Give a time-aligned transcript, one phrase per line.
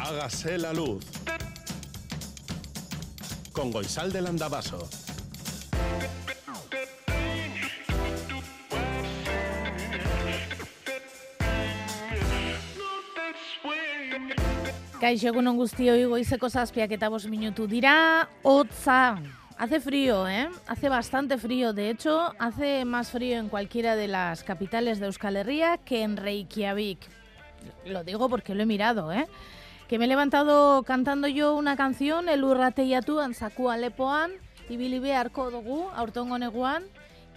[0.00, 1.04] Hágase la luz.
[3.52, 4.88] Con Goisal del Andabaso.
[15.00, 19.18] Kaixo egunon guztioi goizeko zazpiak eta minutu dira, hotza.
[19.58, 20.48] Hace frío, ¿eh?
[20.68, 21.72] Hace bastante frío.
[21.72, 26.16] De hecho, hace más frío en cualquiera de las capitales de Euskal Herria que en
[26.16, 27.00] Reykjavik.
[27.84, 29.26] Lo digo porque lo he mirado, ¿eh?
[29.88, 34.32] Que me he levantado cantando yo una canción, el urrateiatuan saku alepoan,
[34.68, 36.84] ibili beharko dugu, aurtongo neguan,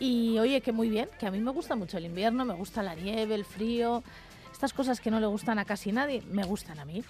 [0.01, 2.83] y oye, que muy bien, que a mí me gusta mucho el invierno, me gusta
[2.83, 4.03] la nieve, el frío,
[4.51, 7.05] estas cosas que no le gustan a casi nadie, me gustan a mí.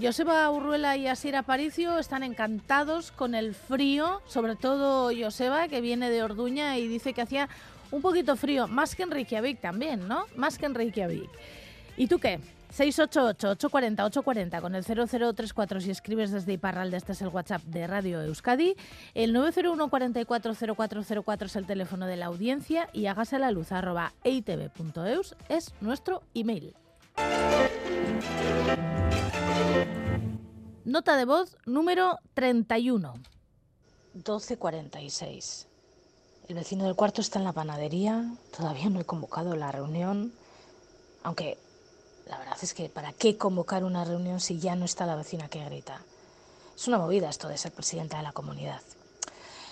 [0.00, 6.08] Joseba Urruela y Asier Aparicio están encantados con el frío, sobre todo Joseba, que viene
[6.08, 7.50] de Orduña y dice que hacía
[7.90, 10.24] un poquito frío, más que en Reykjavik también, ¿no?
[10.36, 11.28] Más que en Reykjavik.
[11.98, 12.40] ¿Y tú qué?
[12.76, 18.76] 688-840-840 con el 0034 si escribes desde Iparralde, este es el WhatsApp de Radio Euskadi.
[19.14, 25.36] El 901 440404 es el teléfono de la audiencia y hágase la luz arroba eitv.eus
[25.48, 26.74] es nuestro email.
[30.84, 33.14] Nota de voz número 31.
[34.14, 35.66] 12.46.
[36.48, 38.24] El vecino del cuarto está en la panadería.
[38.56, 40.32] Todavía no he convocado la reunión.
[41.24, 41.58] Aunque
[42.26, 45.48] la verdad es que ¿para qué convocar una reunión si ya no está la vecina
[45.48, 46.00] que grita?
[46.76, 48.80] Es una movida esto de ser presidenta de la comunidad.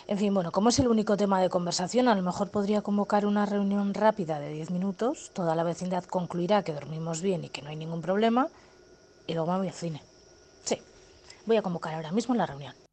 [0.07, 3.25] En fin, bueno, como es el único tema de conversación, a lo mejor podría convocar
[3.25, 5.31] una reunión rápida de 10 minutos.
[5.33, 8.49] Toda la vecindad concluirá que dormimos bien y que no hay ningún problema.
[9.27, 10.03] Y luego me voy al cine.
[10.65, 10.79] Sí,
[11.47, 12.84] voy a convocar ahora mismo la reunión.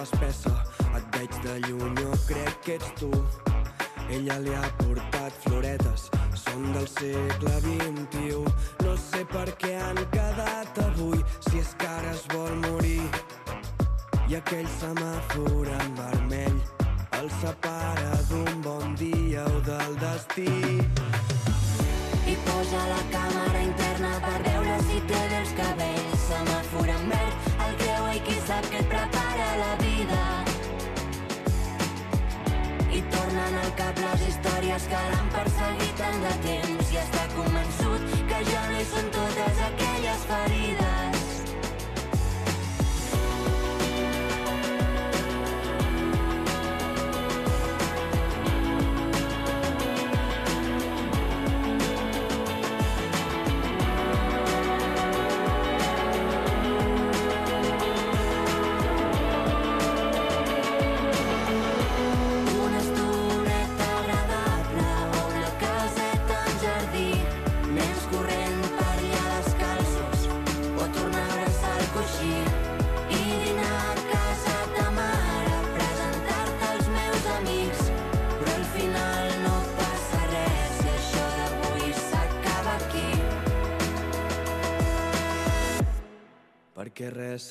[0.00, 0.52] Fa espessa,
[0.96, 3.10] et veig de lluny, jo crec que ets tu.
[4.10, 6.08] Ella li ha portat floretes,
[6.44, 7.99] són del segle XXI.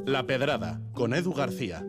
[0.07, 1.85] La Pedrada, con Edu García.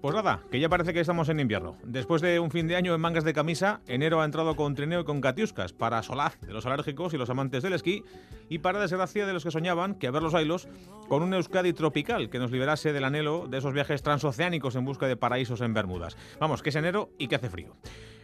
[0.00, 1.76] Pues nada, que ya parece que estamos en invierno.
[1.84, 5.00] Después de un fin de año en mangas de camisa, enero ha entrado con trineo
[5.00, 8.04] y con catiuscas, para solaz de los alérgicos y los amantes del esquí,
[8.48, 10.68] y para desgracia de los que soñaban, que a ver los ailos,
[11.08, 15.06] con un Euskadi tropical que nos liberase del anhelo de esos viajes transoceánicos en busca
[15.06, 16.16] de paraísos en Bermudas.
[16.38, 17.76] Vamos, que es enero y que hace frío.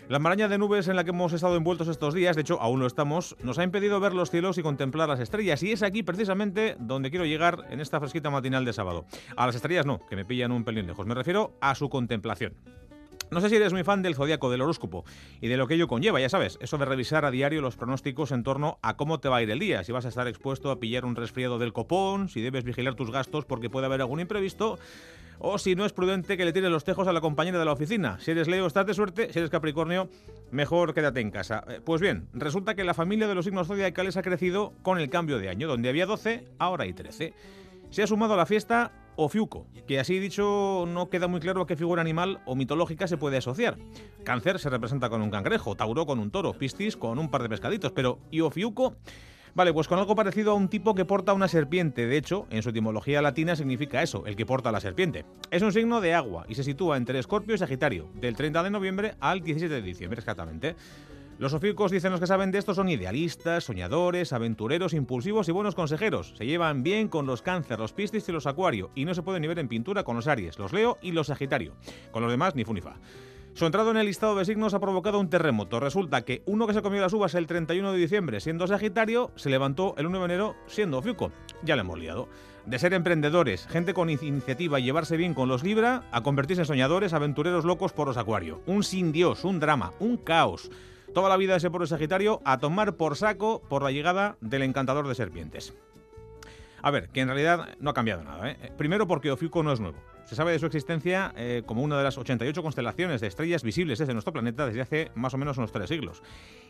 [0.06, 2.79] La maraña de nubes en la que hemos estado envueltos estos días, de hecho aún
[2.79, 5.62] lo estamos, nos ha impedido ver los cielos y contemplar las estrellas.
[5.62, 9.06] Y es aquí precisamente donde quiero llegar en esta fresquita matinal de sábado.
[9.35, 11.06] A las estrellas no, que me pillan un pelín lejos.
[11.06, 12.53] Me refiero a su contemplación.
[13.31, 15.05] No sé si eres muy fan del zodiaco, del horóscopo
[15.41, 18.32] y de lo que ello conlleva, ya sabes, eso de revisar a diario los pronósticos
[18.32, 20.71] en torno a cómo te va a ir el día, si vas a estar expuesto
[20.71, 24.21] a pillar un resfriado del copón, si debes vigilar tus gastos porque puede haber algún
[24.21, 24.79] imprevisto,
[25.38, 27.73] o si no es prudente que le tires los tejos a la compañera de la
[27.73, 28.19] oficina.
[28.21, 30.09] Si eres Leo, estás de suerte, si eres Capricornio,
[30.50, 31.65] mejor quédate en casa.
[31.69, 35.11] Eh, Pues bien, resulta que la familia de los signos zodiacales ha crecido con el
[35.11, 37.35] cambio de año, donde había 12, ahora hay 13.
[37.91, 41.67] Se ha sumado a la fiesta Ofiuco, que así dicho no queda muy claro a
[41.67, 43.77] qué figura animal o mitológica se puede asociar.
[44.25, 47.49] Cáncer se representa con un cangrejo, Tauro con un toro, Piscis con un par de
[47.49, 48.43] pescaditos, pero ¿y?
[49.55, 52.07] Vale, pues con algo parecido a un tipo que porta una serpiente.
[52.07, 55.25] De hecho, en su etimología latina significa eso, el que porta la serpiente.
[55.53, 58.71] Es un signo de agua y se sitúa entre Escorpio y Sagitario, del 30 de
[58.71, 60.75] noviembre al 17 de diciembre exactamente.
[61.37, 65.75] Los sofílicos dicen los que saben de esto son idealistas, soñadores, aventureros, impulsivos y buenos
[65.75, 66.33] consejeros.
[66.37, 69.43] Se llevan bien con los cáncer, los piscis y los acuario y no se pueden
[69.43, 71.75] ni ver en pintura con los aries, los leo y los sagitario.
[72.13, 72.95] Con los demás ni funifa.
[73.55, 75.81] Su entrada en el listado de signos ha provocado un terremoto.
[75.81, 79.51] Resulta que uno que se comió las uvas el 31 de diciembre siendo Sagitario se
[79.51, 81.33] levantó el 1 de enero siendo Fiuco.
[81.65, 82.29] Ya le hemos liado.
[82.65, 86.67] De ser emprendedores, gente con iniciativa y llevarse bien con los Libra, a convertirse en
[86.67, 88.61] soñadores, aventureros locos por los Acuario.
[88.67, 90.71] Un sin Dios, un drama, un caos.
[91.15, 94.63] Toda la vida de ese pobre Sagitario a tomar por saco por la llegada del
[94.63, 95.73] encantador de serpientes.
[96.83, 98.51] A ver, que en realidad no ha cambiado nada.
[98.51, 98.73] ¿eh?
[98.77, 99.97] Primero porque Ofiuco no es nuevo.
[100.25, 104.01] Se sabe de su existencia eh, como una de las 88 constelaciones de estrellas visibles
[104.01, 106.23] desde nuestro planeta desde hace más o menos unos tres siglos.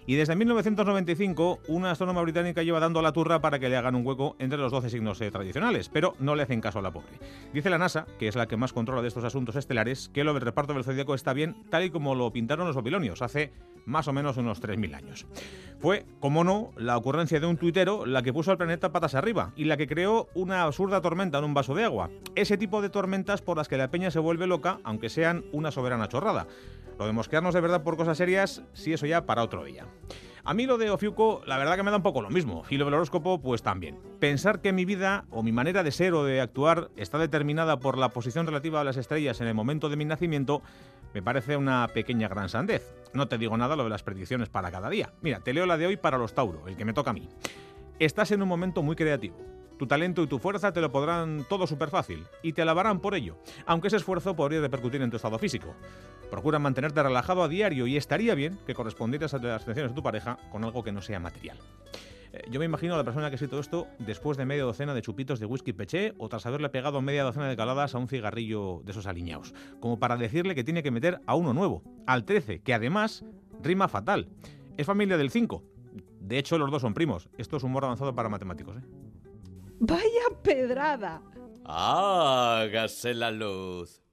[0.06, 4.06] Y desde 1995, una astrónoma británica lleva dando la turra para que le hagan un
[4.06, 7.18] hueco entre los 12 signos eh, tradicionales, pero no le hacen caso a la pobre.
[7.54, 10.34] Dice la NASA, que es la que más controla de estos asuntos estelares, que lo
[10.34, 13.52] del reparto del zodíaco está bien tal y como lo pintaron los babilonios hace
[13.84, 15.26] más o menos unos 3.000 años.
[15.78, 19.52] Fue, como no, la ocurrencia de un tuitero la que puso al planeta patas arriba
[19.56, 22.10] y la que creó una absurda tormenta en un vaso de agua.
[22.34, 25.70] Ese tipo de tormentas por las que la peña se vuelve loca, aunque sean una
[25.70, 26.46] soberana chorrada.
[26.98, 29.86] Lo de mosquearnos de verdad por cosas serias, sí, eso ya para otro día.
[30.46, 32.64] A mí lo de Ofiuco, la verdad que me da un poco lo mismo.
[32.68, 33.98] Y lo del horóscopo, pues también.
[34.20, 37.96] Pensar que mi vida o mi manera de ser o de actuar está determinada por
[37.96, 40.60] la posición relativa a las estrellas en el momento de mi nacimiento,
[41.14, 42.94] me parece una pequeña gran sandez.
[43.14, 45.14] No te digo nada lo de las predicciones para cada día.
[45.22, 47.26] Mira, te leo la de hoy para los Tauro, el que me toca a mí.
[47.98, 49.38] Estás en un momento muy creativo.
[49.78, 53.14] Tu talento y tu fuerza te lo podrán todo súper fácil y te alabarán por
[53.14, 55.74] ello, aunque ese esfuerzo podría repercutir en tu estado físico.
[56.34, 60.02] Procura mantenerte relajado a diario y estaría bien que correspondieras a las atenciones de tu
[60.02, 61.56] pareja con algo que no sea material.
[62.32, 64.94] Eh, Yo me imagino a la persona que ha escrito esto después de media docena
[64.94, 68.08] de chupitos de whisky peché o tras haberle pegado media docena de caladas a un
[68.08, 72.24] cigarrillo de esos aliñados, como para decirle que tiene que meter a uno nuevo, al
[72.24, 73.24] 13, que además
[73.62, 74.28] rima fatal.
[74.76, 75.62] Es familia del 5.
[76.18, 77.28] De hecho, los dos son primos.
[77.38, 78.82] Esto es humor avanzado para matemáticos, ¿eh?
[79.78, 81.22] Vaya pedrada.
[81.64, 84.03] Hágase la luz.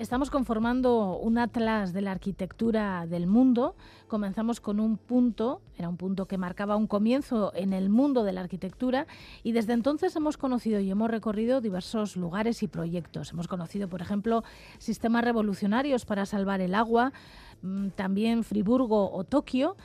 [0.00, 3.76] Estamos conformando un atlas de la arquitectura del mundo.
[4.08, 8.32] Comenzamos con un punto, era un punto que marcaba un comienzo en el mundo de
[8.32, 9.06] la arquitectura
[9.42, 13.32] y desde entonces hemos conocido y hemos recorrido diversos lugares y proyectos.
[13.32, 14.42] Hemos conocido, por ejemplo,
[14.78, 17.12] sistemas revolucionarios para salvar el agua,
[17.60, 19.76] mm, también Friburgo o Tokio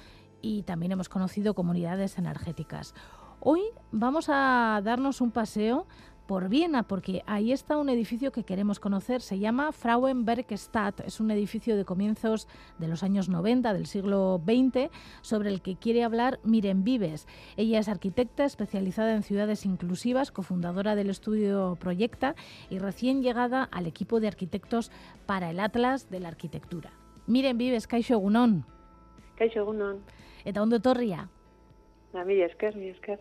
[0.42, 2.94] y también hemos conocido comunidades energéticas.
[3.42, 5.88] Hoy vamos a darnos un paseo
[6.28, 9.22] por Viena, porque ahí está un edificio que queremos conocer.
[9.22, 11.02] Se llama Frauenbergstadt.
[11.02, 12.48] Es un edificio de comienzos
[12.80, 14.90] de los años 90 del siglo XX
[15.22, 17.28] sobre el que quiere hablar Miren Vives.
[17.58, 22.36] Ella es arquitecta especializada en ciudades inclusivas, cofundadora del estudio Proyecta
[22.70, 24.92] y recién llegada al equipo de arquitectos
[25.26, 26.92] para el Atlas de la Arquitectura.
[27.28, 28.66] Miren Vives, Kaixo Egunon.
[29.36, 30.00] Kaixo egunon.
[30.46, 31.28] Eta ondo etorria.
[32.14, 33.20] A mi esker, mi esker.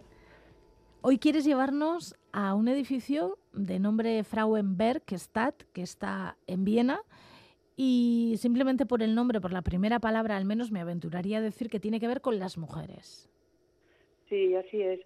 [1.07, 7.03] Hoy quieres llevarnos a un edificio de nombre Frauenberg Stadt, que está en Viena,
[7.77, 11.69] y simplemente por el nombre, por la primera palabra, al menos me aventuraría a decir
[11.69, 13.29] que tiene que ver con las mujeres.
[14.31, 15.01] Sí, así es.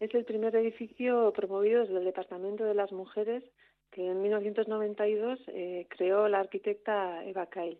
[0.00, 3.44] Es el primer edificio promovido desde el Departamento de las Mujeres
[3.92, 7.78] que en 1992 eh, creó la arquitecta Eva Kail.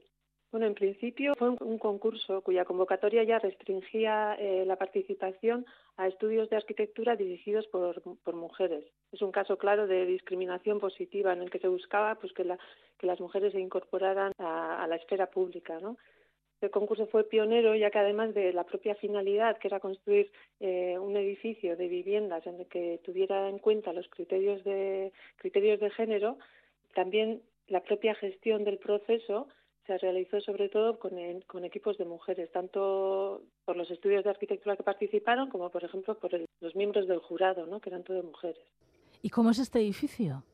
[0.55, 6.49] Bueno, en principio fue un, concurso cuya convocatoria ya restringía eh, la participación a estudios
[6.49, 8.01] de arquitectura dirigidos por,
[8.37, 8.85] mujeres.
[9.11, 13.21] Es un caso claro de discriminación positiva en el que se buscaba pues, que, las
[13.21, 15.81] mujeres se incorporaran a, la esfera pública.
[16.53, 20.31] Este concurso fue pionero ya que además de la propia finalidad, que era construir
[20.61, 25.81] eh, un edificio de viviendas en el que tuviera en cuenta los criterios de, criterios
[25.81, 26.39] de género,
[26.95, 29.49] también la propia gestión del proceso
[29.87, 31.12] se realizó sobre todo con,
[31.47, 36.19] con equipos de mujeres, tanto por los estudios de arquitectura que participaron como, por ejemplo,
[36.19, 37.81] por los miembros del jurado, ¿no?
[37.81, 38.64] que eran todos mujeres.
[39.23, 40.45] ¿Y cómo es este edificio?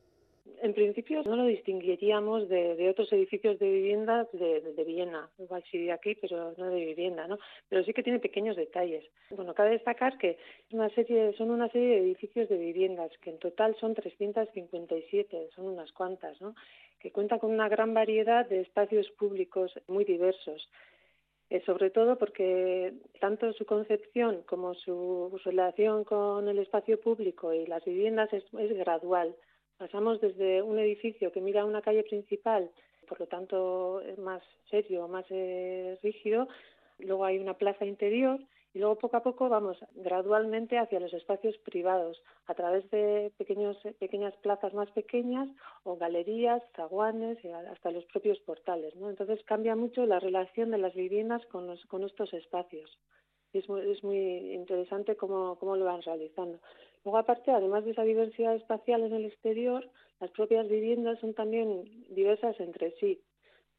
[0.61, 5.91] En principio no lo distinguiríamos de, otros edificios de viviendas de, Viena, igual sí de
[5.91, 7.39] aquí, pero no de vivienda, ¿no?
[7.67, 9.03] Pero sí que tiene pequeños detalles.
[9.31, 10.37] Bueno, cabe destacar que
[10.71, 15.65] una serie, son una serie de edificios de viviendas, que en total son 357, son
[15.65, 16.53] unas cuantas, ¿no?
[17.01, 20.69] Que cuenta con una gran variedad de espacios públicos muy diversos.
[21.49, 27.65] Eh, sobre todo porque tanto su concepción como su, relación con el espacio público y
[27.65, 29.35] las viviendas es gradual.
[29.77, 32.69] Pasamos desde un edificio que mira una calle principal,
[33.07, 36.47] por lo tanto es más serio, más eh, rígido,
[36.99, 38.39] luego hay una plaza interior
[38.73, 43.77] y luego poco a poco vamos gradualmente hacia los espacios privados a través de pequeños,
[43.99, 45.49] pequeñas plazas más pequeñas
[45.83, 48.95] o galerías, zaguanes y hasta los propios portales.
[48.95, 49.09] ¿no?
[49.09, 52.97] Entonces cambia mucho la relación de las viviendas con, los, con estos espacios.
[53.53, 56.59] Y es muy, es muy interesante cómo, cómo lo van realizando.
[57.03, 59.89] Luego, aparte, además de esa diversidad espacial en el exterior,
[60.21, 63.19] las propias viviendas son también diversas entre sí.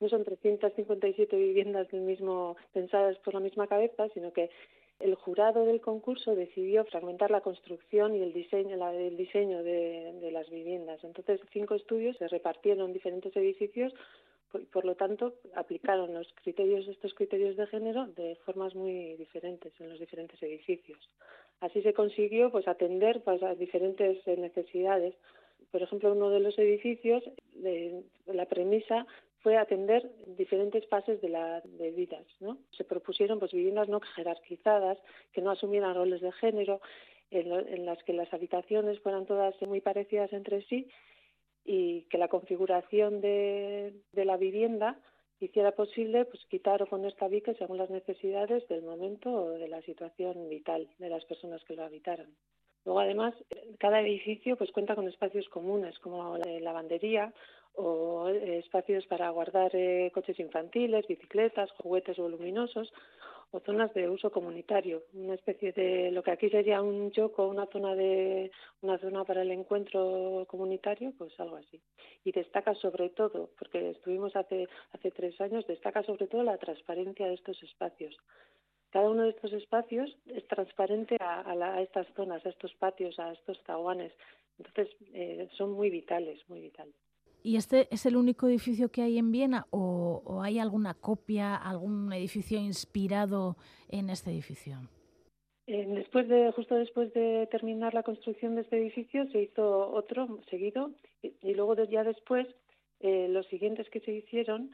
[0.01, 4.51] No son 357 viviendas del mismo, pensadas por la misma cabeza, sino que
[5.03, 10.31] el jurado del concurso decidió fragmentar la construcción y el diseño, el diseño de, de
[10.31, 11.03] las viviendas.
[11.05, 13.93] Entonces, cinco estudios se repartieron en diferentes edificios
[14.73, 19.89] por lo tanto, aplicaron los criterios, estos criterios de género de formas muy diferentes en
[19.89, 20.99] los diferentes edificios.
[21.61, 25.15] Así se consiguió pues atender pues, a diferentes necesidades.
[25.71, 27.23] Por ejemplo, uno de los edificios,
[28.27, 29.07] la premisa
[29.43, 32.27] fue atender diferentes fases de las de vidas.
[32.41, 32.59] ¿no?
[32.77, 34.99] Se propusieron pues, viviendas no jerarquizadas,
[35.33, 36.81] que no asumieran roles de género,
[37.31, 40.91] en las que las habitaciones fueran todas muy parecidas entre sí
[41.65, 44.99] y que la configuración de, la vivienda
[45.41, 49.83] hiciera posible pues quitar o poner tabiques según las necesidades del momento o de la
[49.83, 52.29] situación vital de las personas que lo habitaran.
[52.85, 53.35] Luego, además,
[53.79, 57.33] cada edificio pues cuenta con espacios comunes como la lavandería
[57.75, 62.93] o espacios para guardar eh, coches infantiles, bicicletas, juguetes voluminosos
[63.53, 67.67] o zonas de uso comunitario, una especie de lo que aquí sería un choco, una
[67.67, 71.79] zona de una zona para el encuentro comunitario, pues algo así.
[72.25, 77.27] Y destaca sobre todo, porque estuvimos hace hace tres años, destaca sobre todo la transparencia
[77.27, 78.17] de estos espacios.
[78.93, 83.59] Cada uno de estos espacios es transparente a, estas zonas, a estos patios, a estos
[83.67, 84.13] zaguanes.
[84.59, 86.95] Entonces eh, son muy vitales, muy vitales.
[87.43, 92.13] ¿Y este es el único edificio que hay en Viena o, hay alguna copia, algún
[92.13, 93.57] edificio inspirado
[93.89, 94.77] en este edificio?
[95.67, 100.41] Eh, después de, justo después de terminar la construcción de este edificio se hizo otro
[100.51, 100.91] seguido
[101.23, 102.47] y, luego ya después
[103.01, 104.71] eh, los siguientes que se hicieron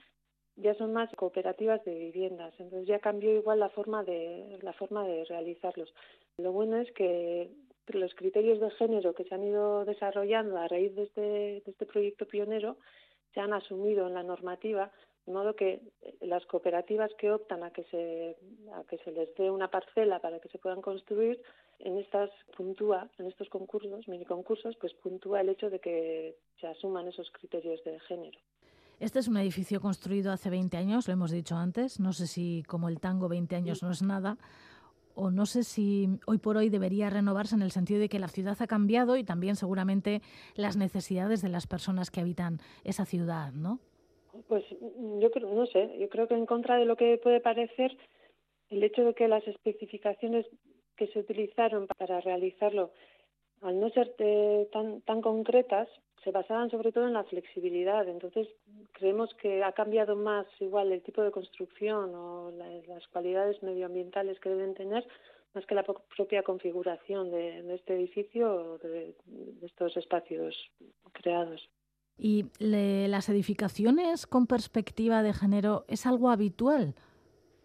[0.60, 5.06] ya son más cooperativas de viviendas, entonces ya cambió igual la forma de la forma
[5.06, 5.92] de realizarlos.
[6.36, 7.50] Lo bueno es que
[7.88, 11.86] los criterios de género que se han ido desarrollando a raíz de este, de este
[11.86, 12.76] proyecto pionero
[13.32, 14.90] se han asumido en la normativa,
[15.26, 15.80] de modo que
[16.20, 18.36] las cooperativas que optan a que se,
[18.74, 21.40] a que se les dé una parcela para que se puedan construir,
[21.80, 26.66] en estas puntúa, en estos concursos, mini concursos, pues puntúa el hecho de que se
[26.66, 28.38] asuman esos criterios de género.
[29.00, 32.00] Este es un edificio construido hace 20 años, lo hemos dicho antes.
[32.00, 34.38] No sé si como el tango 20 años no es nada,
[35.14, 38.26] o no sé si hoy por hoy debería renovarse en el sentido de que la
[38.26, 40.20] ciudad ha cambiado y también seguramente
[40.56, 43.78] las necesidades de las personas que habitan esa ciudad, ¿no?
[44.48, 44.64] Pues
[45.20, 47.96] yo creo, no sé, yo creo que en contra de lo que puede parecer,
[48.68, 50.46] el hecho de que las especificaciones
[50.96, 52.92] que se utilizaron para realizarlo,
[53.62, 54.14] al no ser
[54.72, 55.88] tan, tan concretas,
[56.24, 58.08] se basaban sobre todo en la flexibilidad.
[58.08, 58.48] Entonces,
[58.92, 62.50] creemos que ha cambiado más igual el tipo de construcción o
[62.86, 65.06] las cualidades medioambientales que deben tener
[65.54, 69.14] más que la propia configuración de, este edificio o de,
[69.62, 70.54] estos espacios
[71.12, 71.68] creados.
[72.18, 76.94] ¿Y las edificaciones con perspectiva de género es algo habitual?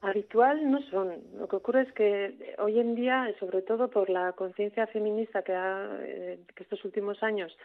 [0.02, 1.14] Habitual no son.
[1.38, 5.54] Lo que ocurre es que hoy en día, sobre todo por la conciencia feminista que,
[5.54, 7.58] ha, eh, que estos últimos años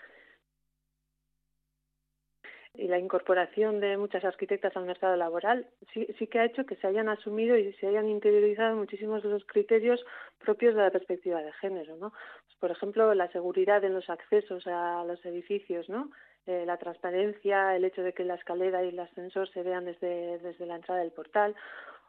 [2.75, 6.77] y la incorporación de muchas arquitectas al mercado laboral sí, sí que ha hecho que
[6.77, 10.05] se hayan asumido y se hayan interiorizado muchísimos de los criterios
[10.39, 12.11] propios de la perspectiva de género, ¿no?
[12.11, 16.11] Pues, por ejemplo, la seguridad en los accesos a los edificios, ¿no?
[16.47, 20.39] Eh, la transparencia, el hecho de que la escalera y el ascensor se vean desde,
[20.39, 21.55] desde la entrada del portal,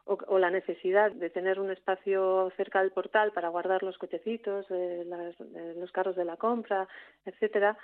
[0.06, 5.04] o, la necesidad de tener un espacio cerca del portal para guardar los cochecitos, eh,
[5.06, 6.88] las, eh, los carros de la compra,
[7.24, 7.76] etcétera,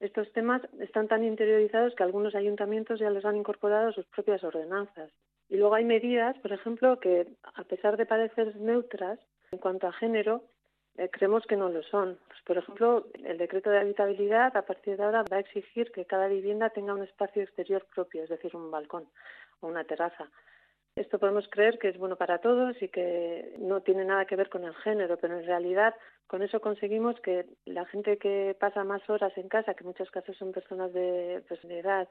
[0.00, 4.42] estos temas están tan interiorizados que algunos ayuntamientos ya los han incorporado a sus propias
[4.42, 5.10] ordenanzas.
[5.48, 9.18] Y luego hay medidas, por ejemplo, que a pesar de parecer neutras
[9.52, 10.44] en cuanto a género,
[10.96, 12.18] eh, creemos que no lo son.
[12.28, 16.06] Pues, por ejemplo, el decreto de habitabilidad a partir de ahora va a exigir que
[16.06, 19.06] cada vivienda tenga un espacio exterior propio, es decir, un balcón
[19.60, 20.30] o una terraza.
[21.00, 24.50] Esto podemos creer que es bueno para todos y que no tiene nada que ver
[24.50, 25.94] con el género, pero en realidad
[26.26, 30.10] con eso conseguimos que la gente que pasa más horas en casa, que en muchos
[30.10, 32.06] casos son personas de, pues, edad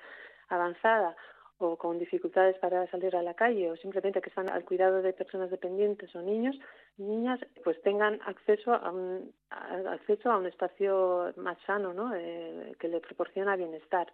[0.47, 1.15] avanzada
[1.59, 5.13] o con dificultades para salir a la calle o simplemente que están al cuidado de
[5.13, 6.57] personas dependientes o niños
[6.97, 12.15] niñas pues tengan acceso a un acceso a un espacio más sano ¿no?
[12.15, 14.07] Eh, que le proporciona bienestar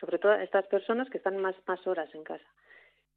[0.00, 2.44] sobre todo a estas personas que están más más horas en casa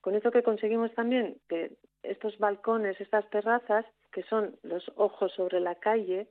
[0.02, 5.60] con eso que conseguimos también que estos balcones, estas terrazas, que son los ojos sobre
[5.60, 6.28] la calle,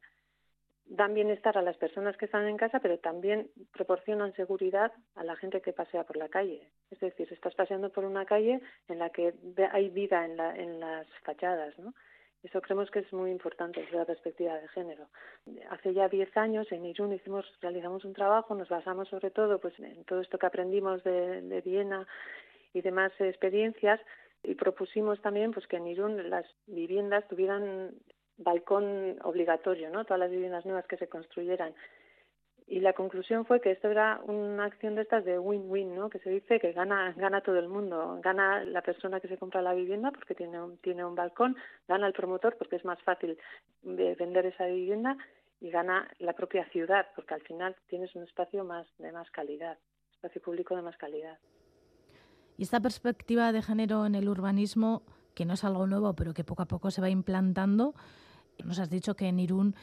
[0.89, 5.37] dan bienestar a las personas que están en casa, pero también proporcionan seguridad a la
[5.37, 6.71] gente que pasea por la calle.
[6.91, 9.35] Es decir, estás paseando por una calle en la que
[9.73, 11.93] hay vida en, la, en las fachadas, ¿no?
[12.43, 15.09] Eso creemos que es muy importante desde la perspectiva de género.
[15.71, 19.77] Hace ya diez años en Irún hicimos, realizamos un trabajo, nos basamos sobre todo pues,
[19.81, 22.07] en todo esto que aprendimos de, de Viena
[22.77, 23.99] y demás experiencias
[24.43, 27.95] y propusimos también pues que en Irún las viviendas tuvieran
[28.37, 30.05] balcón obligatorio, ¿no?
[30.05, 31.75] Todas las viviendas nuevas que se construyeran.
[32.67, 36.11] Y la conclusión fue que esto era una acción de estas de win-win, ¿no?
[36.11, 39.63] Que se dice que gana gana todo el mundo, gana la persona que se compra
[39.63, 41.57] la vivienda porque tiene un, tiene un balcón,
[41.89, 43.39] gana el promotor porque es más fácil
[43.83, 45.17] vender esa vivienda
[45.61, 49.79] y gana la propia ciudad porque al final tienes un espacio más de más calidad,
[50.13, 51.39] espacio público de más calidad.
[52.57, 55.03] Y esta perspectiva de género en el urbanismo,
[55.35, 57.95] que no es algo nuevo, pero que poco a poco se va implantando,
[58.65, 59.75] nos has dicho que en Irún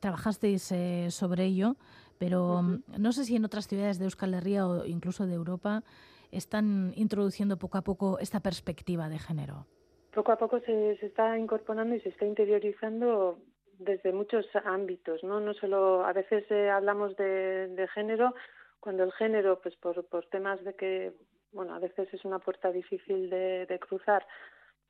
[0.00, 1.76] trabajasteis eh, sobre ello,
[2.18, 5.82] pero mm, no sé si en otras ciudades de Euskal Herria o incluso de Europa
[6.30, 9.66] están introduciendo poco a poco esta perspectiva de género.
[10.14, 13.38] Poco a poco se, se está incorporando y se está interiorizando
[13.78, 15.40] desde muchos ámbitos, ¿no?
[15.40, 18.34] No solo a veces eh, hablamos de, de, género
[18.80, 21.12] cuando el género, pues por, por temas de que
[21.52, 24.26] bueno, a veces es una puerta difícil de, cruzar,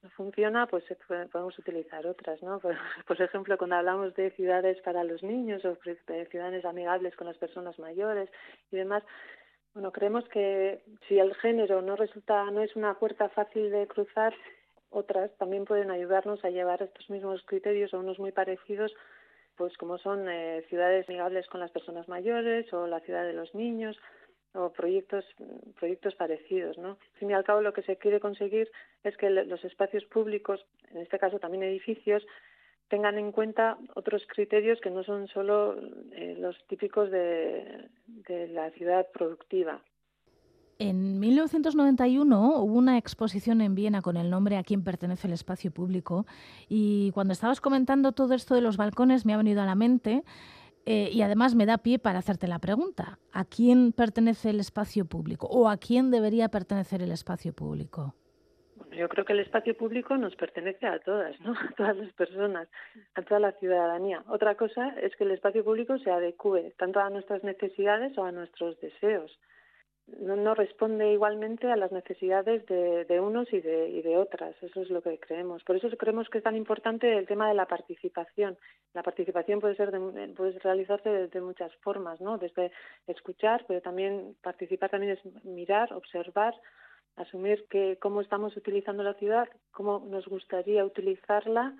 [0.02, 0.84] no funciona, pues
[1.30, 2.58] podemos utilizar otras, ¿no?
[2.60, 7.26] Por, por, ejemplo, cuando hablamos de ciudades para los niños o de ciudades amigables con
[7.26, 8.30] las personas mayores
[8.70, 9.02] y demás,
[9.74, 14.34] bueno, creemos que si el género no resulta, no es una puerta fácil de cruzar,
[14.90, 18.92] otras también pueden ayudarnos a llevar estos mismos criterios o unos muy parecidos,
[19.56, 23.54] pues como son eh, ciudades amigables con las personas mayores o la ciudad de los
[23.54, 23.98] niños,
[24.54, 25.24] o proyectos
[25.78, 28.70] proyectos parecidos no al fin y al cabo lo que se quiere conseguir
[29.02, 32.24] es que los espacios públicos en este caso también edificios
[32.88, 35.76] tengan en cuenta otros criterios que no son solo
[36.12, 39.80] eh, los típicos de, de la ciudad productiva.
[40.78, 45.70] En 1991 hubo una exposición en Viena con el nombre A quién pertenece el espacio
[45.70, 46.26] público
[46.68, 50.24] y cuando estabas comentando todo esto de los balcones me ha venido a la mente
[50.86, 55.04] eh, y además me da pie para hacerte la pregunta, ¿a quién pertenece el espacio
[55.04, 58.14] público o a quién debería pertenecer el espacio público?
[58.96, 61.52] yo creo que el espacio público nos pertenece a todas, ¿no?
[61.72, 62.68] A todas las personas,
[63.14, 64.22] a toda la ciudadanía.
[64.28, 68.32] Otra cosa es que el espacio público se adecue tanto a nuestras necesidades o a
[68.32, 69.38] nuestros deseos
[70.06, 74.54] no, no, responde igualmente a las necesidades de, de unos y de, y de, otras.
[74.62, 75.62] Eso es lo que creemos.
[75.64, 78.58] Por eso creemos que es tan importante el tema de la participación.
[78.94, 82.36] La participación puede ser de, puede realizarse de, muchas formas, ¿no?
[82.36, 82.72] Desde
[83.06, 86.54] escuchar, pero también participar también es mirar, observar,
[87.16, 91.74] asumir que cómo estamos utilizando la ciudad, cómo nos gustaría utilizarla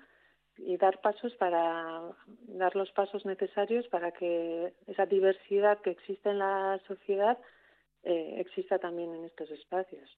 [0.57, 2.01] y dar pasos para
[2.47, 7.37] dar los pasos necesarios para que esa diversidad que existe en la sociedad
[8.03, 10.09] eh, exista también en estos espacios.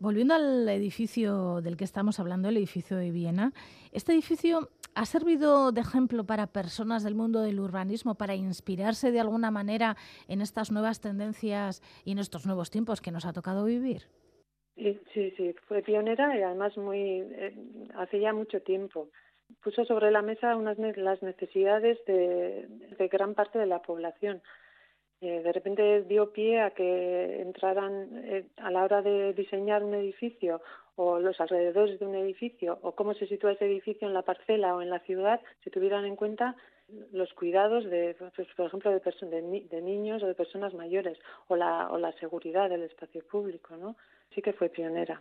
[0.00, 3.52] Volviendo al edificio del que estamos hablando, el edificio de Viena,
[3.92, 9.20] este edificio ha servido de ejemplo para personas del mundo del urbanismo para inspirarse de
[9.20, 9.96] alguna manera
[10.28, 14.02] en estas nuevas tendencias y en estos nuevos tiempos que nos ha tocado vivir.
[14.76, 17.54] Sí, sí, fue pionera y además muy eh,
[17.94, 19.08] hace ya mucho tiempo
[19.62, 22.68] puso sobre la mesa unas las necesidades de,
[23.10, 24.42] gran parte de la población.
[25.20, 29.94] Eh, de repente dio pie a que entraran eh, a la hora de diseñar un
[29.94, 30.60] edificio
[30.96, 34.76] o los alrededores de un edificio o cómo se sitúa ese edificio en la parcela
[34.76, 36.56] o en la ciudad, se tuvieran en cuenta
[37.12, 41.90] los cuidados de, pues, por ejemplo, de, de, niños o de personas mayores o la,
[41.90, 43.96] o la seguridad del espacio público, ¿no?
[44.34, 45.20] Sí que fue pionera.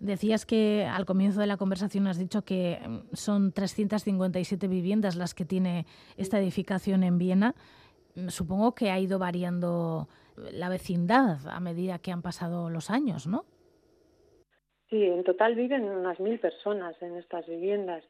[0.00, 5.34] Decías que al comienzo de la conversación has dicho que mm, son 357 viviendas las
[5.34, 7.54] que tiene esta edificación en Viena.
[8.14, 10.08] Mm, supongo que ha ido variando
[10.52, 13.44] la vecindad a medida que han pasado los años, ¿no?
[14.90, 18.02] Sí, en total viven unas mil personas en estas viviendas,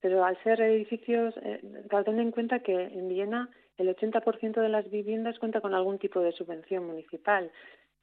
[0.00, 1.60] pero al ser edificios, eh,
[2.04, 6.20] ten en cuenta que en Viena el 80% de las viviendas cuenta con algún tipo
[6.20, 7.50] de subvención municipal.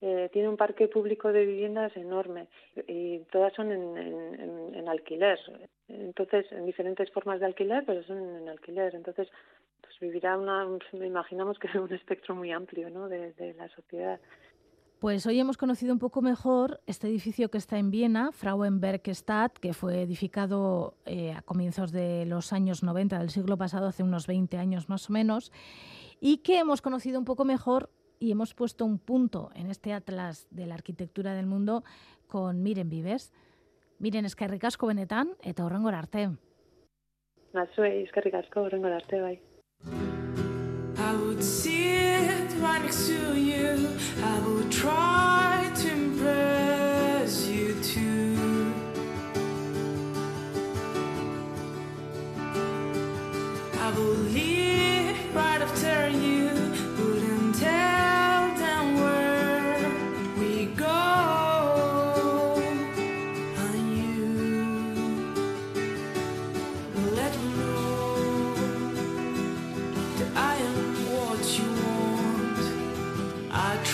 [0.02, 2.48] Eh, tiene un parque público de viviendas enorme
[2.88, 5.38] y todas son en, alquiler.
[5.90, 8.96] Entonces, en diferentes formas de alquiler, pero son en alquiler.
[8.96, 9.28] Entonces,
[9.82, 13.10] pues vivirá una, imaginamos que un espectro muy amplio ¿no?
[13.10, 14.20] de, la sociedad.
[15.00, 19.74] Pues hoy hemos conocido un poco mejor este edificio que está en Viena, Frauenbergstadt, que
[19.74, 24.58] fue edificado eh, a comienzos de los años 90 del siglo pasado, hace unos 20
[24.58, 25.52] años más o menos,
[26.20, 30.48] y que hemos conocido un poco mejor y hemos puesto un punto en este atlas
[30.52, 31.84] de la arquitectura del mundo
[32.28, 33.34] con Miren Vives.
[33.98, 36.30] Miren, eskerrik asko benetan eta horrengor arte.
[37.54, 39.40] Nazuei, eskerrik asko horrengor arte bai.
[41.00, 43.88] I would sit right next to you.
[44.22, 45.59] I would try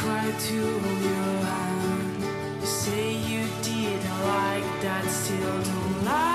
[0.05, 2.61] try to hold your hand.
[2.61, 6.34] You say you didn't like that, still don't like.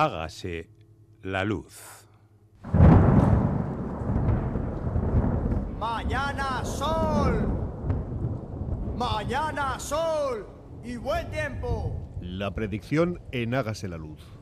[0.00, 0.70] Hágase
[1.22, 2.06] la luz.
[5.78, 7.46] Mañana sol.
[8.96, 10.46] Mañana sol
[10.82, 11.99] y buen tiempo.
[12.40, 14.39] La predicción en hágase la luz.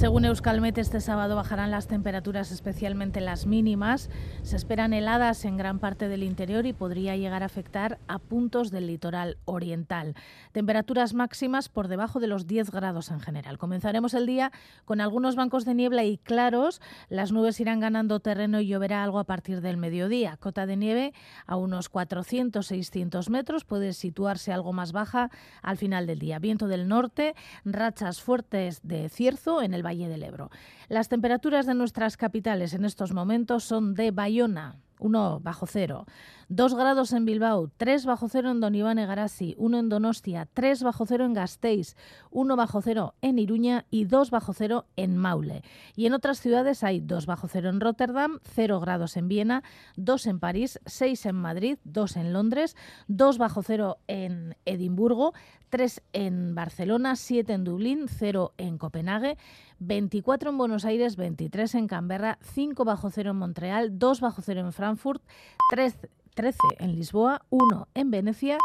[0.00, 4.08] Según Euskalmet, este sábado bajarán las temperaturas, especialmente las mínimas.
[4.42, 8.70] Se esperan heladas en gran parte del interior y podría llegar a afectar a puntos
[8.70, 10.14] del litoral oriental.
[10.52, 13.58] Temperaturas máximas por debajo de los 10 grados en general.
[13.58, 14.52] Comenzaremos el día
[14.86, 16.80] con algunos bancos de niebla y claros.
[17.10, 20.38] Las nubes irán ganando terreno y lloverá algo a partir del mediodía.
[20.38, 21.12] Cota de nieve
[21.44, 23.66] a unos 400-600 metros.
[23.66, 25.28] Puede situarse algo más baja
[25.60, 26.38] al final del día.
[26.38, 27.34] Viento del norte,
[27.66, 30.50] rachas fuertes de cierzo en el Valle del Ebro.
[30.88, 36.06] Las temperaturas de nuestras capitales en estos momentos son de Bayona 1 bajo cero.
[36.48, 40.82] 2 grados en Bilbao, 3 bajo cero en Don Iván Egarasi, 1 en Donostia, 3
[40.82, 41.96] bajo cero en Gasteiz,
[42.30, 45.62] 1 bajo cero en Iruña y 2 bajo cero en Maule.
[45.96, 49.62] Y en otras ciudades hay 2 bajo cero en Rotterdam, 0 grados en Viena,
[49.96, 52.76] 2 en París, 6 en Madrid, 2 en Londres,
[53.08, 55.32] 2 bajo cero en Edimburgo,
[55.70, 59.38] 3 en Barcelona, 7 en Dublín, 0 en Copenhague,
[59.80, 64.60] 24 en Buenos Aires, 23 en Canberra, 5 bajo cero en Montreal, 2 bajo cero
[64.60, 65.22] en Frankfurt,
[65.70, 65.96] 3,
[66.34, 68.58] 13 en Lisboa, 1 en Venecia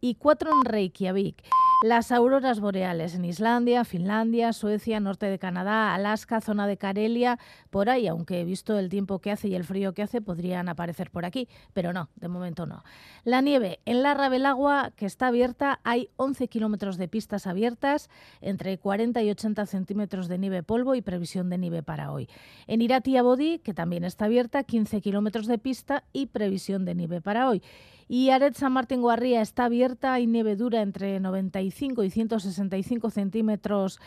[0.00, 1.44] y 4 en Reykjavik.
[1.82, 7.40] Las auroras boreales en Islandia, Finlandia, Suecia, norte de Canadá, Alaska, zona de Karelia,
[7.70, 11.10] por ahí, aunque visto el tiempo que hace y el frío que hace, podrían aparecer
[11.10, 12.84] por aquí, pero no, de momento no.
[13.24, 18.78] La nieve en la Rabelagua, que está abierta, hay 11 kilómetros de pistas abiertas, entre
[18.78, 22.28] 40 y 80 centímetros de nieve polvo y previsión de nieve para hoy.
[22.68, 27.20] En Irati Abodi, que también está abierta, 15 kilómetros de pista y previsión de nieve
[27.20, 27.60] para hoy.
[28.08, 34.00] Y Aret San Martín Guarría está abierta, hay nieve dura entre 95 y 165 centímetros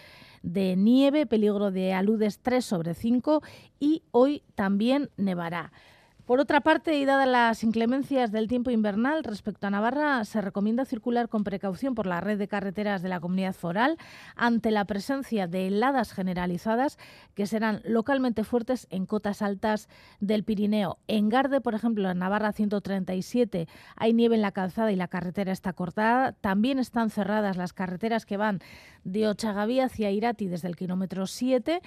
[0.44, 3.42] de nieve, peligro de aludes 3 sobre 5
[3.80, 5.72] y hoy también nevará.
[6.26, 10.84] Por otra parte, y dadas las inclemencias del tiempo invernal respecto a Navarra, se recomienda
[10.84, 14.00] circular con precaución por la red de carreteras de la comunidad foral
[14.36, 16.98] ante la presencia de heladas generalizadas
[17.36, 19.88] que serán localmente fuertes en cotas altas
[20.20, 20.98] del Pirineo.
[21.08, 25.52] En Garde, por ejemplo, en Navarra 137 hay nieve en la calzada y la carretera
[25.52, 26.32] está cortada.
[26.32, 28.62] También están cerradas las carreteras que van
[29.04, 31.82] de Ochagaví hacia Irati desde el kilómetro 7,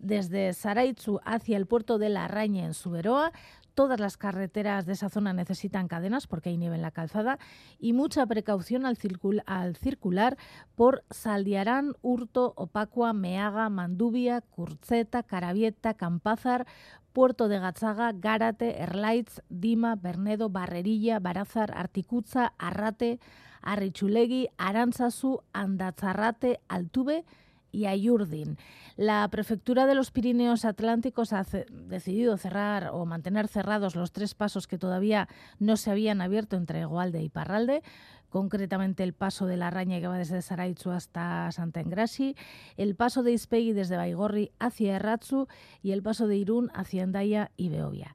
[0.00, 3.32] desde Saraitzu hacia el puerto de La Raña en Suberoa.
[3.74, 7.38] Todas las carreteras de esa zona necesitan cadenas porque hay nieve en la calzada
[7.78, 8.98] y mucha precaución al,
[9.46, 10.36] al circular
[10.74, 16.66] por Saldiarán, Hurto, Opacua, Meaga, Mandubia, Curceta, Carabieta, Campázar,
[17.12, 23.20] Puerto de Gatzaga, Gárate, Erlaitz, Dima, Bernedo, Barrerilla, Barazar, Articuzza, Arrate,
[23.62, 27.24] Arrichulegui, Arantzazu, Andatzarrate, Altuve
[27.72, 28.58] y Ayurdin.
[28.96, 34.68] La prefectura de los Pirineos Atlánticos ha decidido cerrar o mantener cerrados los tres pasos
[34.68, 37.82] que todavía no se habían abierto entre Gualde y Parralde,
[38.28, 42.36] concretamente el paso de la Raña que va desde Saraitzu hasta Santa Engrasi,
[42.76, 45.48] el paso de Ispegui desde Baigorri hacia Erratzu
[45.82, 48.14] y el paso de Irún hacia Endaya y Beovia.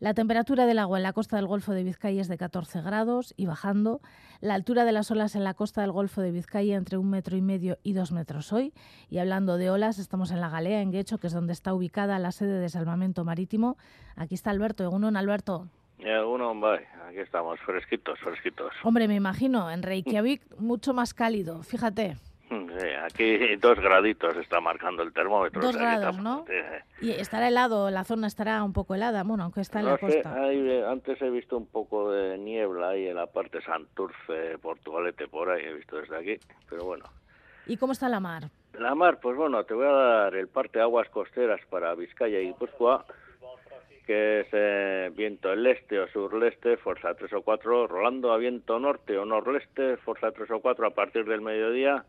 [0.00, 3.32] La temperatura del agua en la costa del Golfo de Vizcaya es de 14 grados
[3.36, 4.00] y bajando.
[4.40, 7.36] La altura de las olas en la costa del Golfo de Vizcaya entre un metro
[7.36, 8.72] y medio y dos metros hoy.
[9.08, 12.18] Y hablando de olas, estamos en la Galea, en Guecho, que es donde está ubicada
[12.18, 13.76] la sede de salvamento marítimo.
[14.16, 14.82] Aquí está Alberto.
[14.82, 15.68] Egunon, Alberto.
[15.98, 16.86] Egunon, bye.
[17.08, 18.72] Aquí estamos, fresquitos, fresquitos.
[18.82, 22.16] Hombre, me imagino, en Reykjavik mucho más cálido, fíjate.
[22.48, 25.62] Sí, aquí dos graditos está marcando el termómetro.
[25.62, 26.44] Dos grados, ¿no?
[27.00, 29.98] Y estará helado, la zona estará un poco helada, bueno, aunque está en no la
[29.98, 30.42] sé, costa.
[30.42, 35.50] ahí, antes he visto un poco de niebla ahí en la parte Santurce, Portugalete, por
[35.50, 36.36] ahí, he visto desde aquí,
[36.68, 37.04] pero bueno.
[37.66, 38.44] ¿Y cómo está la mar?
[38.78, 42.40] La mar, pues bueno, te voy a dar el parte de aguas costeras para Vizcaya
[42.40, 43.06] y Guipúzcoa,
[44.06, 48.78] que es eh, viento del este o surleste, fuerza 3 o 4, rolando a viento
[48.78, 52.04] norte o norleste, fuerza 3 o 4 a partir del mediodía,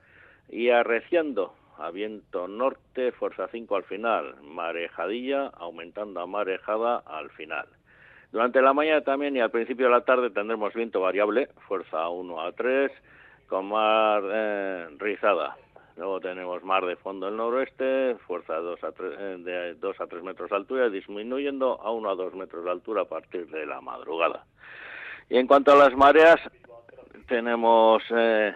[0.49, 7.67] y arreciando a viento norte, fuerza 5 al final, marejadilla, aumentando a marejada al final.
[8.31, 12.41] Durante la mañana también y al principio de la tarde tendremos viento variable, fuerza 1
[12.41, 12.91] a 3,
[13.47, 15.57] con mar eh, rizada.
[15.97, 20.07] Luego tenemos mar de fondo del noroeste, fuerza 2 a 3, eh, de 2 a
[20.07, 23.65] 3 metros de altura, disminuyendo a 1 a 2 metros de altura a partir de
[23.65, 24.45] la madrugada.
[25.29, 26.39] Y en cuanto a las mareas,
[27.27, 28.53] tenemos eh,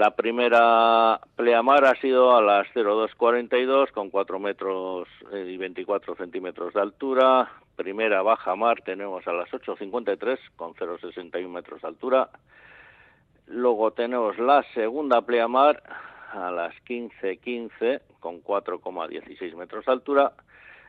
[0.00, 6.72] la primera pleamar ha sido a las 0242 con 4 metros eh, y 24 centímetros
[6.72, 7.52] de altura.
[7.76, 12.30] Primera baja mar tenemos a las 8.53 con 0,61 metros de altura.
[13.48, 15.82] Luego tenemos la segunda pleamar
[16.32, 20.32] a las 15.15 con 4,16 metros de altura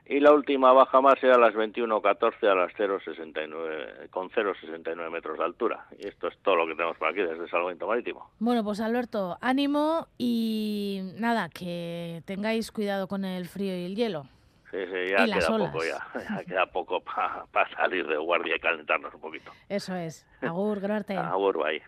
[0.06, 5.38] y la última baja más será a las 21.14 a las 0,69 con 0,69 metros
[5.38, 5.86] de altura.
[5.98, 8.30] Y esto es todo lo que tenemos por aquí desde Salvamento Marítimo.
[8.40, 14.28] Bueno, pues Alberto, ánimo y nada, que tengáis cuidado con el frío y el hielo.
[14.72, 18.60] Sí, sí, ya Y queda poco, ya, ya queda poco para salir de guardia y
[18.60, 19.52] calentarnos un poquito.
[19.68, 20.26] Eso es.
[20.42, 21.18] Agur, Grarte.
[21.18, 21.82] Agur, bye.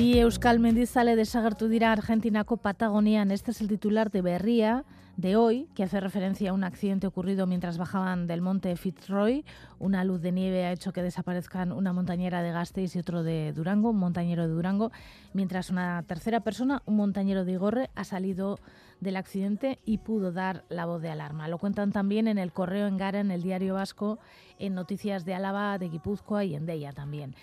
[0.00, 3.30] Bi Euskal Mendizale desagertu dira Argentinako Patagonian.
[3.30, 4.86] Este es el titular de Berría
[5.18, 9.44] de hoy, que hace referencia a un accidente ocurrido mientras bajaban del monte Fitzroy.
[9.78, 13.52] Una luz de nieve ha hecho que desaparezcan una montañera de Gasteiz y otro de
[13.52, 14.90] Durango, un montañero de Durango,
[15.34, 18.58] mientras una tercera persona, un montañero de Igorre, ha salido
[19.00, 21.46] del accidente y pudo dar la voz de alarma.
[21.46, 24.18] Lo cuentan también en el Correo en Gara, en el Diario Vasco,
[24.58, 27.34] en Noticias de Álava, de Guipúzcoa y en Deia también.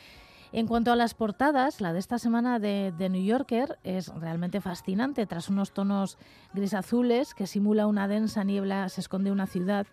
[0.53, 4.62] En cuanto a las portadas, la de esta semana de The New Yorker es realmente
[4.62, 5.25] fascinante.
[5.25, 6.17] Tras unos tonos
[6.53, 9.88] gris-azules que simula una densa niebla, se esconde una ciudad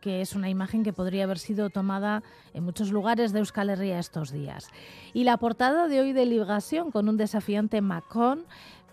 [0.00, 2.22] que es una imagen que podría haber sido tomada
[2.54, 4.68] en muchos lugares de Euskal Herria estos días.
[5.12, 8.46] Y la portada de hoy de Liberación con un desafiante Macron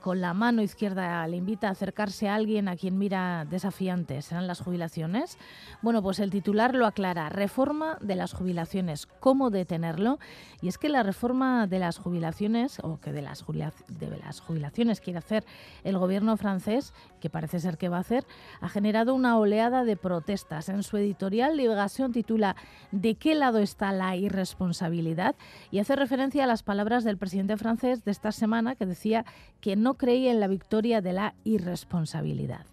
[0.06, 4.46] con la mano izquierda le invita a acercarse a alguien a quien mira desafiante, serán
[4.46, 5.39] las jubilaciones.
[5.82, 10.20] Bueno, pues el titular lo aclara, reforma de las jubilaciones, ¿cómo detenerlo?
[10.62, 15.44] Y es que la reforma de las jubilaciones, o que de las, jubilaciones quiere hacer
[15.84, 16.94] el gobierno francés,
[17.25, 18.23] que parece ser que va a hacer,
[18.61, 20.69] ha generado una oleada de protestas.
[20.69, 22.55] En su editorial, Liberación titula
[22.91, 25.33] ¿De qué lado está la irresponsabilidad?
[25.71, 29.25] y hace referencia a las palabras del presidente francés de esta semana que decía
[29.59, 32.67] que no creía en la victoria de la irresponsabilidad.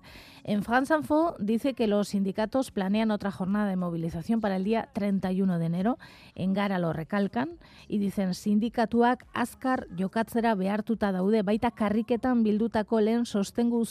[0.44, 4.88] En France Info dice que los sindicatos planean otra jornada de movilización para el día
[4.92, 5.98] 31 de enero.
[6.34, 7.50] En Gara lo recalcan
[7.86, 13.84] y dicen sindikatuak azkar jokatzera behartuta daude baita karriketan bildutako lehen sostengu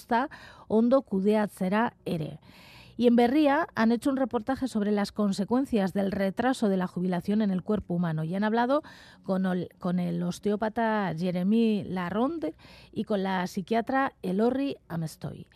[0.68, 2.40] ondo kudeatzera ere.
[2.98, 7.42] Y en Berría han hecho un reportaje sobre las consecuencias del retraso de la jubilación
[7.42, 8.84] en el cuerpo humano y han hablado
[9.24, 12.54] con el, con osteópata Jeremy Larronde
[12.92, 15.48] y con la psiquiatra Elorri Amestoy.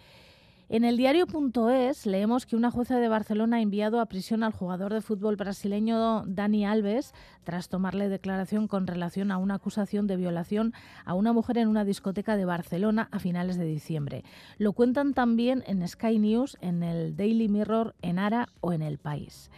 [0.68, 4.92] En el diario.es leemos que una jueza de Barcelona ha enviado a prisión al jugador
[4.92, 10.74] de fútbol brasileño Dani Alves tras tomarle declaración con relación a una acusación de violación
[11.06, 14.24] a una mujer en una discoteca de Barcelona a finales de diciembre.
[14.58, 18.98] Lo cuentan también en Sky News, en el Daily Mirror, en Ara o en El
[18.98, 19.52] País.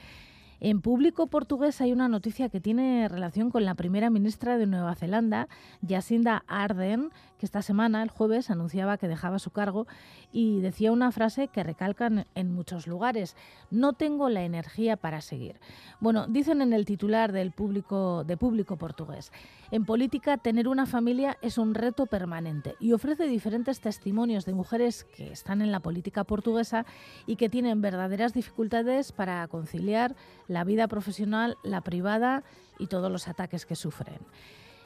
[0.59, 4.95] En público portugués hay una noticia que tiene relación con la primera ministra de Nueva
[4.95, 5.47] Zelanda,
[5.87, 9.85] Jacinda Ardern, que esta semana, el jueves, anunciaba que dejaba su cargo
[10.31, 13.35] y decía una frase que recalcan en muchos lugares,
[13.69, 15.59] no tengo la energía para seguir.
[15.99, 19.31] Bueno, dicen en el titular del público, de público portugués,
[19.69, 25.03] en política tener una familia es un reto permanente y ofrece diferentes testimonios de mujeres
[25.03, 26.85] que están en la política portuguesa
[27.27, 30.15] y que tienen verdaderas dificultades para conciliar
[30.47, 32.43] la vida profesional, la privada
[32.79, 34.19] y todos los ataques que sufren.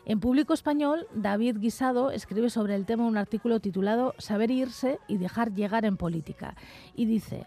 [0.06, 5.18] En público español, David Guisado escribe sobre el tema un artículo titulado Saber irse y
[5.18, 6.56] dejar llegar en política
[6.96, 7.46] y dice,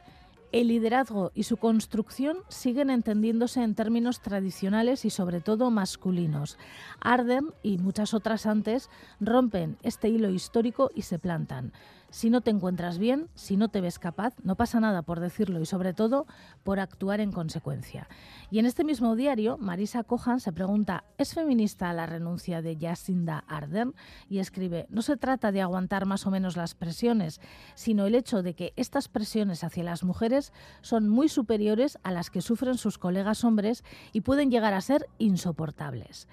[0.53, 6.59] el liderazgo y su construcción siguen entendiéndose en términos tradicionales y sobre todo masculinos.
[7.01, 11.73] Arden y muchas otras antes rompen este hilo histórico y se plantan.
[12.15, 15.61] Si no te encuentras bien, si no te ves capaz, no pasa nada por decirlo
[15.61, 16.29] y sobre todo
[16.63, 18.09] por actuar en consecuencia.
[18.53, 23.43] Y en este mismo diario, Marisa Cojan se pregunta, ¿es feminista la renuncia de Jacinda
[23.49, 23.97] Ardern?
[24.29, 27.41] Y escribe, no se trata de aguantar más o menos las presiones,
[27.75, 32.31] sino el hecho de que estas presiones hacia las mujeres son muy superiores a las
[32.31, 36.29] que sufren sus colegas hombres y pueden llegar a ser insoportables.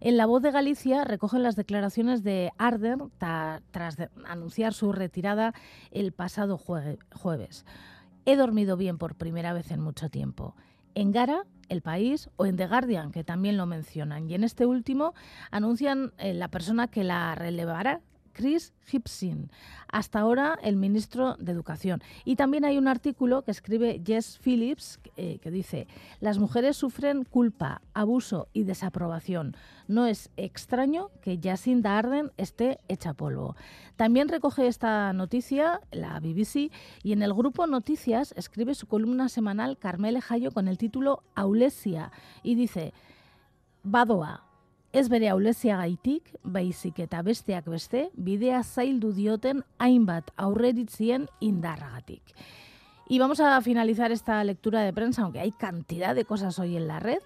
[0.00, 5.54] En La Voz de Galicia recogen las declaraciones de Arder tras anunciar su retirada
[5.90, 7.64] el pasado jueves.
[8.26, 10.54] He dormido bien por primera vez en mucho tiempo.
[10.94, 14.28] En Gara, El País o en The Guardian, que también lo mencionan.
[14.28, 15.14] Y en este último
[15.50, 18.00] anuncian eh, la persona que la relevará
[18.36, 19.50] Chris Gibson,
[19.88, 22.02] hasta ahora el ministro de Educación.
[22.26, 25.88] Y también hay un artículo que escribe Jess Phillips eh, que dice,
[26.20, 29.56] las mujeres sufren culpa, abuso y desaprobación.
[29.88, 33.56] No es extraño que Jacinda Arden esté hecha polvo.
[33.96, 36.70] También recoge esta noticia la BBC
[37.02, 42.12] y en el grupo Noticias escribe su columna semanal Carmele Jayo con el título Aulesia
[42.42, 42.92] y dice,
[43.82, 44.45] Badoa,
[44.92, 52.22] Ez bere gaitik, baizik eta besteak beste, bidea zaildu dioten hainbat aurreritzien indarragatik.
[53.08, 56.88] Y vamos a finalizar esta lectura de prensa, aunque hay cantidad de cosas hoy en
[56.88, 57.20] la red,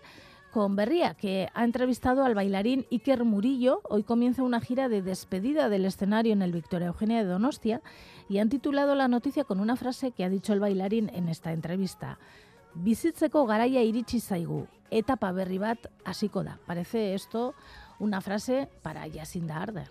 [0.50, 3.80] con Berría, que ha entrevistado al bailarín Iker Murillo.
[3.84, 7.82] Hoy comienza una gira de despedida del escenario en el Victoria Eugenia de Donostia
[8.28, 11.52] y han titulado la noticia con una frase que ha dicho el bailarín en esta
[11.52, 12.18] entrevista.
[12.74, 16.58] Bizitzeko garaia iritsi zaigu, etapa berri bat hasiko da.
[16.66, 17.54] Parece esto
[17.98, 19.90] una frase para Jacinda Arder.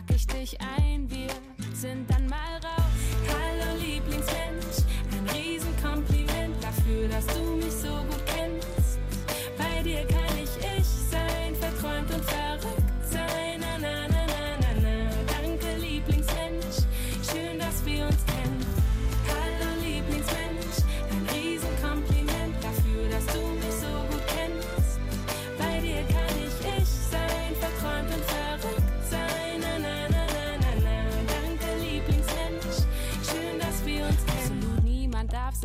[0.00, 1.28] pack ich dich ein, wir
[1.74, 3.00] sind dann mal raus.
[3.28, 7.72] Hallo Lieblingsmensch, ein Riesenkompliment dafür, dass du mich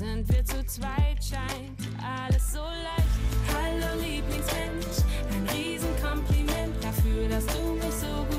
[0.00, 3.20] sind wir zu zweit, scheint alles so leicht.
[3.52, 8.29] Hallo Lieblingsmensch, ein Riesenkompliment dafür, dass du mich so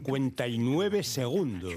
[0.00, 1.74] 59 segundos.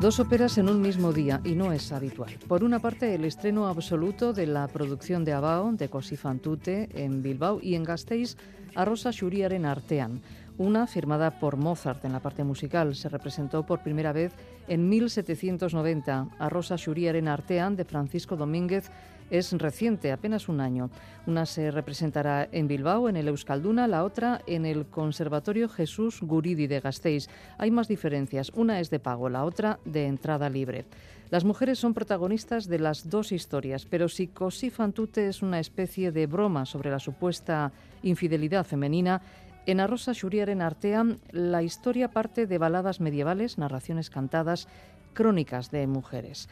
[0.00, 2.38] Dos óperas en un mismo día y no es habitual.
[2.46, 7.22] Por una parte, el estreno absoluto de la producción de Abao de Così fan en
[7.22, 8.36] Bilbao y en Gasteiz
[8.74, 10.20] a Rosa Xuriaren artean.
[10.56, 12.94] Una firmada por Mozart en la parte musical.
[12.94, 14.32] Se representó por primera vez
[14.68, 16.28] en 1790.
[16.38, 18.88] A Rosa Xuriaren Artean, de Francisco Domínguez,
[19.30, 20.90] es reciente, apenas un año.
[21.26, 26.68] Una se representará en Bilbao, en el Euskalduna, la otra en el Conservatorio Jesús Guridi
[26.68, 27.28] de Gasteiz.
[27.58, 28.52] Hay más diferencias.
[28.54, 30.84] Una es de pago, la otra de entrada libre.
[31.30, 35.58] Las mujeres son protagonistas de las dos historias, pero si Così fan tutte es una
[35.58, 37.72] especie de broma sobre la supuesta
[38.04, 39.20] infidelidad femenina,
[39.66, 44.68] en A Rosa Xuriaren Artean la historia parte de baladas medievales, narraciones cantadas,
[45.14, 46.48] crónicas de mujeres.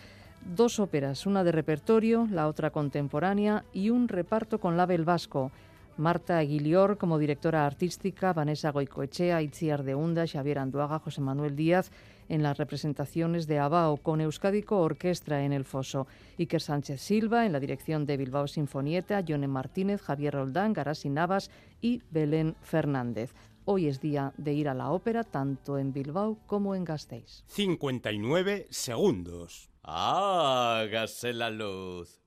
[0.57, 5.53] Dos óperas, una de repertorio, la otra contemporánea y un reparto con label vasco.
[5.97, 11.93] Marta Aguilior como directora artística, Vanessa Goicoechea, Itziar de Hunda, Xavier Anduaga, José Manuel Díaz
[12.33, 16.07] en las representaciones de Abao, con Euskadico Orquestra en el foso,
[16.39, 21.51] Iker Sánchez Silva en la dirección de Bilbao Sinfonieta, Yone Martínez, Javier Roldán, Garasi Navas
[21.83, 23.35] y Belén Fernández.
[23.67, 27.45] Hoy es día de ir a la ópera tanto en Bilbao como en Gasteiz.
[27.49, 29.71] 59 segundos.
[29.83, 32.22] Hágase la luz.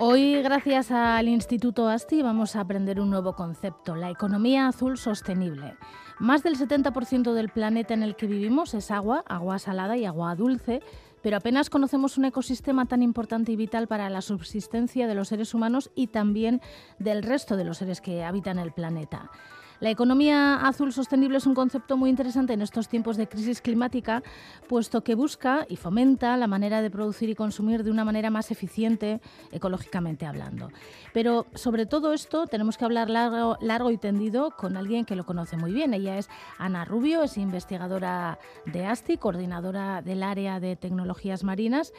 [0.00, 5.76] Hoy, gracias al Instituto ASTI, vamos a aprender un nuevo concepto, la economía azul sostenible.
[6.20, 10.36] Más del 70% del planeta en el que vivimos es agua, agua salada y agua
[10.36, 10.82] dulce.
[11.20, 15.52] pero apenas conocemos un ecosistema tan importante y vital para la subsistencia de los seres
[15.52, 16.60] humanos y también
[17.00, 19.32] del resto de los seres que habitan el planeta.
[19.80, 24.24] La economía azul sostenible es un concepto muy interesante en estos tiempos de crisis climática,
[24.68, 28.50] puesto que busca y fomenta la manera de producir y consumir de una manera más
[28.50, 29.20] eficiente,
[29.52, 30.70] ecológicamente hablando.
[31.14, 35.56] Pero sobre todo esto tenemos que hablar largo, y tendido con alguien que lo conoce
[35.56, 35.94] muy bien.
[35.94, 41.92] Ella es Ana Rubio, es investigadora de ASTI, coordinadora del área de tecnologías marinas,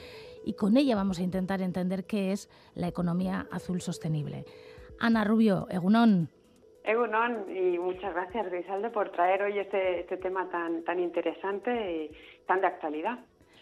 [0.46, 4.46] y con ella vamos a intentar entender qué es la economía azul sostenible.
[5.00, 6.30] Ana Rubio, Egunon.
[6.90, 12.46] Egunon, y muchas gracias, Grisalde, por traer hoy este, este tema tan, tan interesante y
[12.48, 13.20] tan de actualidad.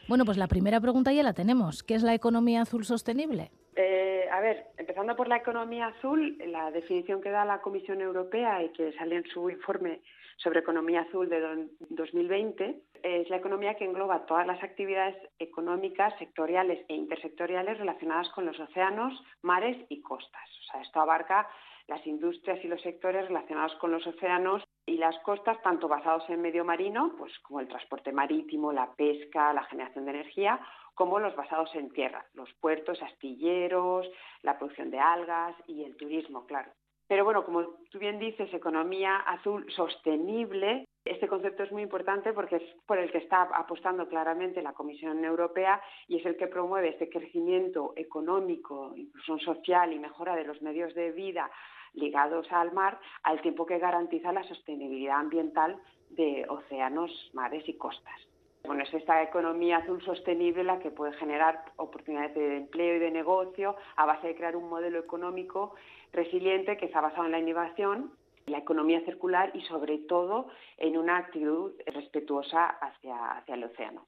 [0.08, 1.84] Bueno, pues la primera pregunta ya la tenemos.
[1.84, 3.52] ¿Qué es la economía azul sostenible?
[3.76, 8.64] Eh, a ver, empezando por la economía azul, la definición que da la Comisión Europea
[8.64, 10.00] y que sale en su informe
[10.38, 16.86] sobre economía azul de 2020 es la economía que engloba todas las actividades económicas, sectoriales
[16.88, 20.50] e intersectoriales relacionadas con los océanos, mares y costas.
[20.62, 21.50] O sea, esto abarca
[21.88, 26.42] las industrias y los sectores relacionados con los océanos y las costas, tanto basados en
[26.42, 30.60] medio marino, pues como el transporte marítimo, la pesca, la generación de energía,
[30.94, 34.10] como los basados en tierra, los puertos, astilleros,
[34.42, 36.72] la producción de algas y el turismo, claro.
[37.08, 42.58] Pero bueno, como tú bien dices, economía azul sostenible, este concepto es muy importante porque
[42.58, 46.90] es por el que está apostando claramente la Comisión Europea y es el que promueve
[46.90, 51.50] este crecimiento económico, inclusión social y mejora de los medios de vida
[51.98, 55.78] ligados al mar, al tiempo que garantiza la sostenibilidad ambiental
[56.12, 58.16] de océanos, mares y costas.
[58.64, 63.12] Bueno, es esta economía azul sostenible la que puede generar oportunidades de empleo y de
[63.12, 65.74] negocio a base de crear un modelo económico
[66.12, 68.12] resiliente que está basado en la innovación,
[68.46, 74.06] la economía circular y sobre todo en una actitud respetuosa hacia, hacia el océano.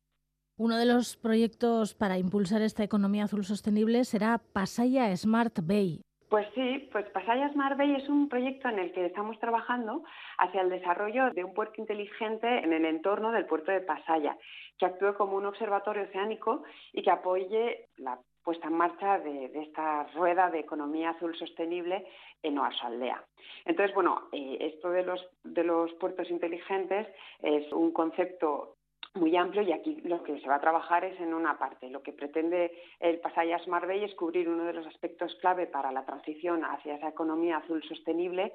[0.58, 6.48] Uno de los proyectos para impulsar esta economía azul sostenible será Pasaya Smart Bay, pues
[6.54, 10.04] sí, pues Pasaya Smart Bay es un proyecto en el que estamos trabajando
[10.38, 14.38] hacia el desarrollo de un puerto inteligente en el entorno del puerto de Pasaya,
[14.78, 16.64] que actúe como un observatorio oceánico
[16.94, 22.06] y que apoye la puesta en marcha de, esta rueda de economía azul sostenible
[22.44, 23.24] en Oasaldea.
[23.66, 27.08] Entonces, bueno, eh, esto de los, de los puertos inteligentes
[27.42, 28.76] es un concepto
[29.16, 31.90] muy amplio y aquí lo que se va a trabajar es en una parte.
[31.90, 35.92] Lo que pretende el Pasaya Smart Bay es cubrir uno de los aspectos clave para
[35.92, 38.54] la transición hacia esa economía azul sostenible,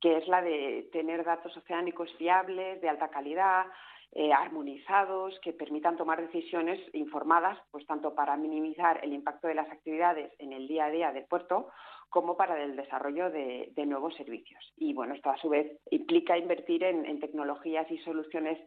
[0.00, 3.66] que es la de tener datos oceánicos fiables, de alta calidad,
[4.12, 9.70] eh, armonizados, que permitan tomar decisiones informadas, pues tanto para minimizar el impacto de las
[9.70, 11.70] actividades en el día a día del puerto,
[12.10, 14.72] como para el desarrollo de, nuevos servicios.
[14.76, 18.58] Y bueno, esto a su vez implica invertir en tecnologías y soluciones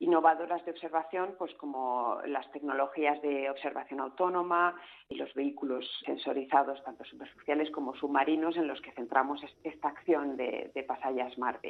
[0.00, 4.74] innovadoras de observación, pues como las tecnologías de observación autónoma
[5.08, 10.70] y los vehículos sensorizados, tanto superficiales como submarinos, en los que centramos esta acción de,
[10.74, 11.64] de Pasaya Smart.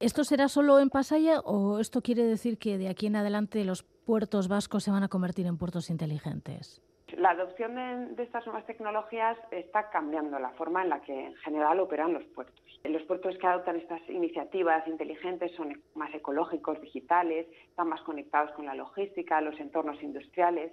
[0.00, 3.82] ¿Esto será solo en Pasaya o esto quiere decir que de aquí en adelante los
[3.82, 6.80] puertos vascos se van a convertir en puertos inteligentes?
[7.16, 7.74] La adopción
[8.14, 12.24] de, estas nuevas tecnologías está cambiando la forma en la que en general operan los
[12.24, 12.62] puertos.
[12.84, 18.66] Los puertos que adoptan estas iniciativas inteligentes son más ecológicos, digitales, están más conectados con
[18.66, 20.72] la logística, los entornos industriales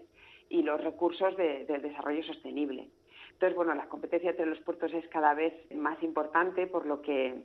[0.50, 2.90] y los recursos del desarrollo sostenible.
[3.32, 7.44] Entonces, bueno, la competencia entre los puertos es cada vez más importante, por lo que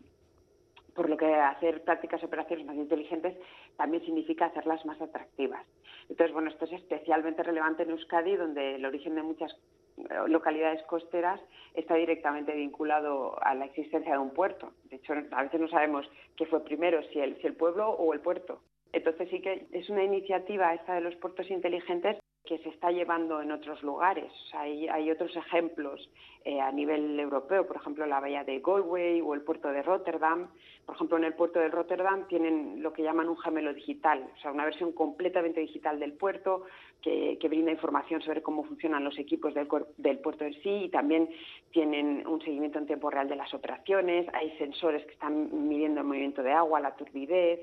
[0.95, 3.37] por lo que hacer prácticas operaciones más inteligentes
[3.77, 5.65] también significa hacerlas más atractivas.
[6.09, 9.53] Entonces, bueno, esto es especialmente relevante en Euskadi, donde el origen de muchas
[9.97, 11.41] eh, localidades costeras
[11.75, 14.73] está directamente vinculado a la existencia de un puerto.
[14.85, 18.13] De hecho, a veces no sabemos qué fue primero, si el, si el pueblo o
[18.13, 18.61] el puerto.
[18.93, 23.41] Entonces sí que es una iniciativa esta de los puertos inteligentes que se está llevando
[23.41, 24.33] en otros lugares.
[24.55, 26.11] hay, hay, otros ejemplos
[26.45, 30.49] eh, a nivel europeo, por ejemplo, la bahía de Galway o el puerto de Rotterdam.
[30.87, 34.41] Por ejemplo, en el puerto de Rotterdam tienen lo que llaman un gemelo digital, o
[34.41, 36.65] sea, una versión completamente digital del puerto
[37.03, 41.29] que, brinda información sobre cómo funcionan los equipos del, del puerto en sí y también
[41.73, 44.27] tienen un seguimiento en tiempo real de las operaciones.
[44.33, 47.61] Hay sensores que están midiendo el movimiento de agua, la turbidez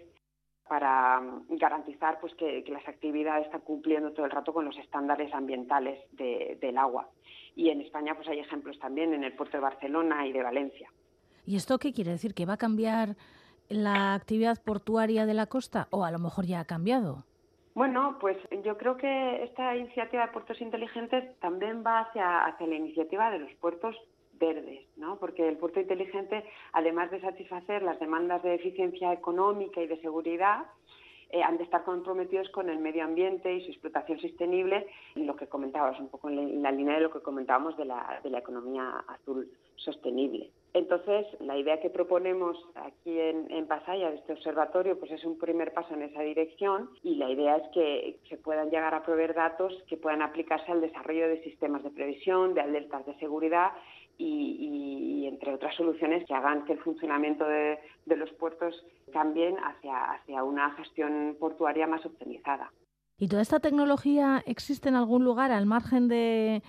[0.67, 5.33] para mm, garantizar pues, que, las actividades están cumpliendo todo el rato con los estándares
[5.33, 7.09] ambientales del agua.
[7.55, 10.89] Y en España pues, hay ejemplos también en el puerto de Barcelona y de Valencia.
[11.45, 12.33] ¿Y esto qué quiere decir?
[12.33, 13.15] ¿Que va a cambiar
[13.69, 17.23] la actividad portuaria de la costa o a lo mejor ya ha cambiado?
[17.73, 22.75] Bueno, pues yo creo que esta iniciativa de puertos inteligentes también va hacia, hacia la
[22.75, 23.95] iniciativa de los puertos
[24.39, 25.17] verdes, ¿no?
[25.19, 30.65] Porque el puerto inteligente, además de satisfacer las demandas de eficiencia económica y de seguridad,
[31.29, 35.35] eh, han de estar comprometidos con el medio ambiente y su explotación sostenible, y lo
[35.35, 38.39] que comentabas, un poco en la, línea de lo que comentábamos de la, de la
[38.39, 40.51] economía azul sostenible.
[40.73, 45.37] Entonces, la idea que proponemos aquí en, en Pasaya, de este observatorio, pues es un
[45.37, 49.33] primer paso en esa dirección y la idea es que se puedan llegar a proveer
[49.33, 53.71] datos que puedan aplicarse al desarrollo de sistemas de previsión, de alertas de seguridad
[54.17, 60.43] y, entre otras soluciones que hagan que el funcionamiento de, los puertos cambien hacia, hacia
[60.43, 62.71] una gestión portuaria más optimizada.
[63.17, 66.61] ¿Y toda esta tecnología existe en algún lugar al margen de,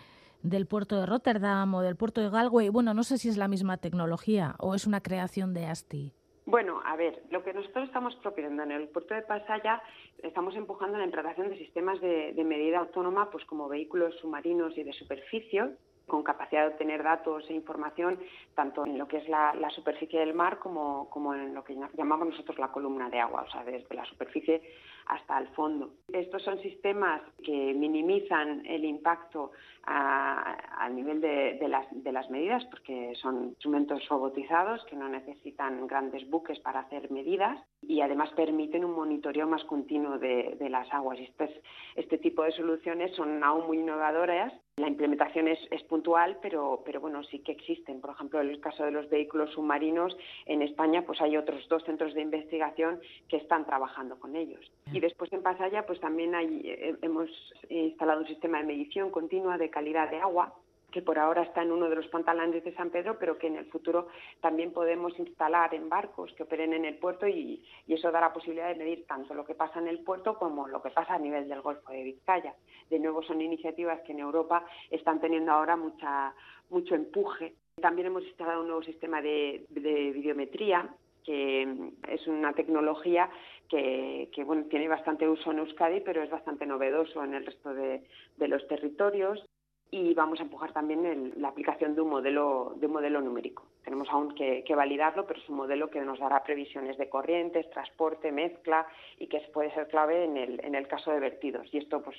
[0.42, 2.68] del puerto de Rotterdam o del puerto de Galway?
[2.68, 6.12] Bueno, no sé si es la misma tecnología o es una creación de ASTI.
[6.46, 9.82] Bueno, a ver, lo que nosotros estamos proponiendo en el puerto de Pasaya,
[10.22, 14.82] estamos empujando la implantación de sistemas de, de medida autónoma, pues como vehículos submarinos y
[14.82, 15.76] de superficie,
[16.08, 18.18] con capacidad de obtener datos e información
[18.54, 22.28] tanto en lo que es la, superficie del mar como, como, en lo que llamamos
[22.28, 24.60] nosotros la columna de agua, o sea, desde la superficie
[25.06, 25.90] hasta el fondo.
[26.12, 29.52] Estos son sistemas que minimizan el impacto
[29.84, 36.28] a, nivel de, las, de, las, medidas porque son instrumentos robotizados que no necesitan grandes
[36.28, 41.18] buques para hacer medidas y además permiten un monitoreo más continuo de, las aguas.
[41.18, 41.62] Este,
[41.96, 45.58] este tipo de soluciones son aún muy innovadoras la implementación es,
[45.88, 48.00] puntual, pero, pero bueno, sí que existen.
[48.00, 50.16] Por ejemplo, en el caso de los vehículos submarinos,
[50.46, 54.70] en España pues hay otros dos centros de investigación que están trabajando con ellos.
[54.92, 57.28] Y después en Pasaya pues también hay, eh, hemos
[57.68, 60.54] instalado un sistema de medición continua de calidad de agua
[60.90, 63.56] que por ahora está en uno de los pantalanes de San Pedro, pero que en
[63.56, 64.08] el futuro
[64.40, 68.68] también podemos instalar en barcos que operen en el puerto y, eso da la posibilidad
[68.68, 71.48] de medir tanto lo que pasa en el puerto como lo que pasa a nivel
[71.48, 72.54] del Golfo de Vizcaya.
[72.88, 76.32] De nuevo, son iniciativas que en Europa están teniendo ahora mucha,
[76.70, 77.54] mucho empuje.
[77.80, 80.88] También hemos instalado un nuevo sistema de, videometría
[81.24, 83.28] que es una tecnología
[83.68, 88.02] que, bueno, tiene bastante uso en Euskadi, pero es bastante novedoso en el resto de
[88.48, 89.44] los territorios
[89.90, 93.64] y vamos a empujar también la aplicación de un modelo de un modelo numérico.
[93.82, 98.30] Tenemos aún que, validarlo, pero es un modelo que nos dará previsiones de corrientes, transporte,
[98.30, 98.86] mezcla
[99.18, 101.66] y que puede ser clave en el, en el caso de vertidos.
[101.72, 102.16] Y esto pues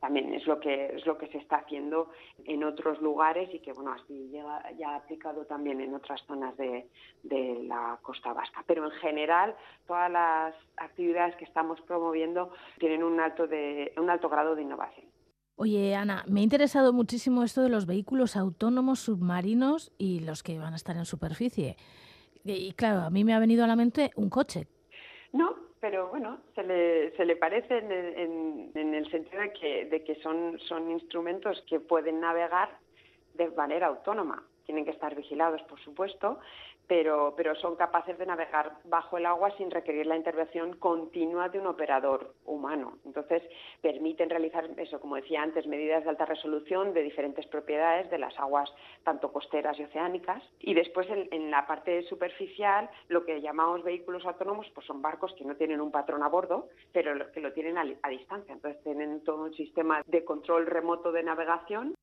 [0.00, 2.10] también es lo que es lo que se está haciendo
[2.46, 6.86] en otros lugares y que bueno así llega ya aplicado también en otras zonas de,
[7.22, 8.64] de la costa vasca.
[8.66, 9.54] Pero en general
[9.86, 15.09] todas las actividades que estamos promoviendo tienen un alto de un alto grado de innovación.
[15.62, 20.58] Oye, Ana, me ha interesado muchísimo esto de los vehículos autónomos submarinos y los que
[20.58, 21.76] van a estar en superficie.
[22.46, 24.68] Y claro, a mí me ha venido a la mente un coche.
[25.34, 30.02] No, pero bueno, se le, se le parece en, en, el sentido de que, de
[30.02, 32.78] que son, son instrumentos que pueden navegar
[33.34, 34.42] de manera autónoma.
[34.64, 36.38] Tienen que estar vigilados, por supuesto,
[36.90, 41.60] pero, pero son capaces de navegar bajo el agua sin requerir la intervención continua de
[41.60, 42.98] un operador humano.
[43.04, 43.44] Entonces,
[43.80, 48.36] permiten realizar eso, como decía antes, medidas de alta resolución de diferentes propiedades de las
[48.40, 48.68] aguas,
[49.04, 50.42] tanto costeras y oceánicas.
[50.58, 55.44] Y después, en, la parte superficial, lo que llamamos vehículos autónomos, pues son barcos que
[55.44, 58.52] no tienen un patrón a bordo, pero que lo tienen a distancia.
[58.52, 61.94] Entonces, tienen todo un sistema de control remoto de navegación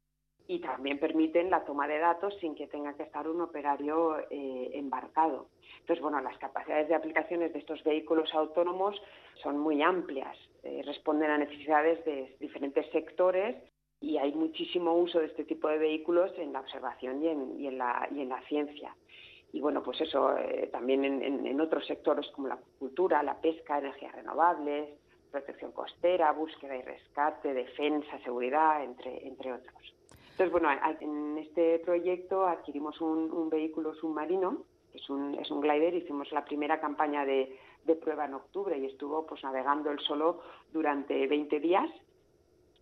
[0.48, 4.72] y también permiten la toma de datos sin que tenga que estar un operario eh,
[4.74, 5.48] embarcado.
[5.82, 8.95] Entonces, bueno, las capacidades de aplicaciones de estos vehículos autónomos
[9.43, 13.56] son muy amplias, eh, responden a necesidades de diferentes sectores
[14.00, 17.68] y hay muchísimo uso de este tipo de vehículos en la observación y en, y
[17.68, 18.95] en, la, y en la ciencia.
[19.52, 24.14] Y bueno, pues eso eh, también en, otros sectores como la cultura, la pesca, energías
[24.14, 24.89] renovables,
[25.32, 29.97] protección costera, búsqueda y rescate, defensa, seguridad, entre, entre otros.
[30.38, 30.70] Entonces, bueno,
[31.00, 36.80] en este proyecto adquirimos un, vehículo submarino, es un, es un glider, hicimos la primera
[36.80, 37.58] campaña de,
[38.00, 41.90] prueba en octubre y estuvo pues navegando él solo durante 20 días.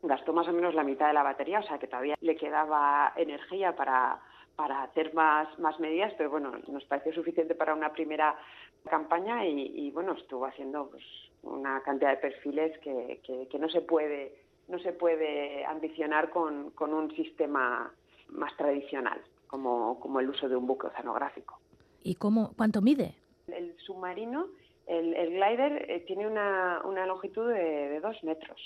[0.03, 3.13] Gastó más o menos la mitad de la batería, o sea que todavía le quedaba
[3.15, 4.19] energía para,
[4.57, 8.35] para hacer más, más medidas, pero bueno, nos pareció suficiente para una primera
[8.89, 11.05] campaña y, bueno, estuvo haciendo pues,
[11.43, 16.93] una cantidad de perfiles que, que no se puede no se puede ambicionar con, con
[16.93, 17.91] un sistema
[18.29, 21.59] más tradicional, como, como, el uso de un buque oceanográfico.
[22.03, 23.15] ¿Y cómo, cuánto mide?
[23.47, 24.47] El submarino,
[24.87, 28.59] el, el glider, eh, tiene una, una longitud de, de dos metros.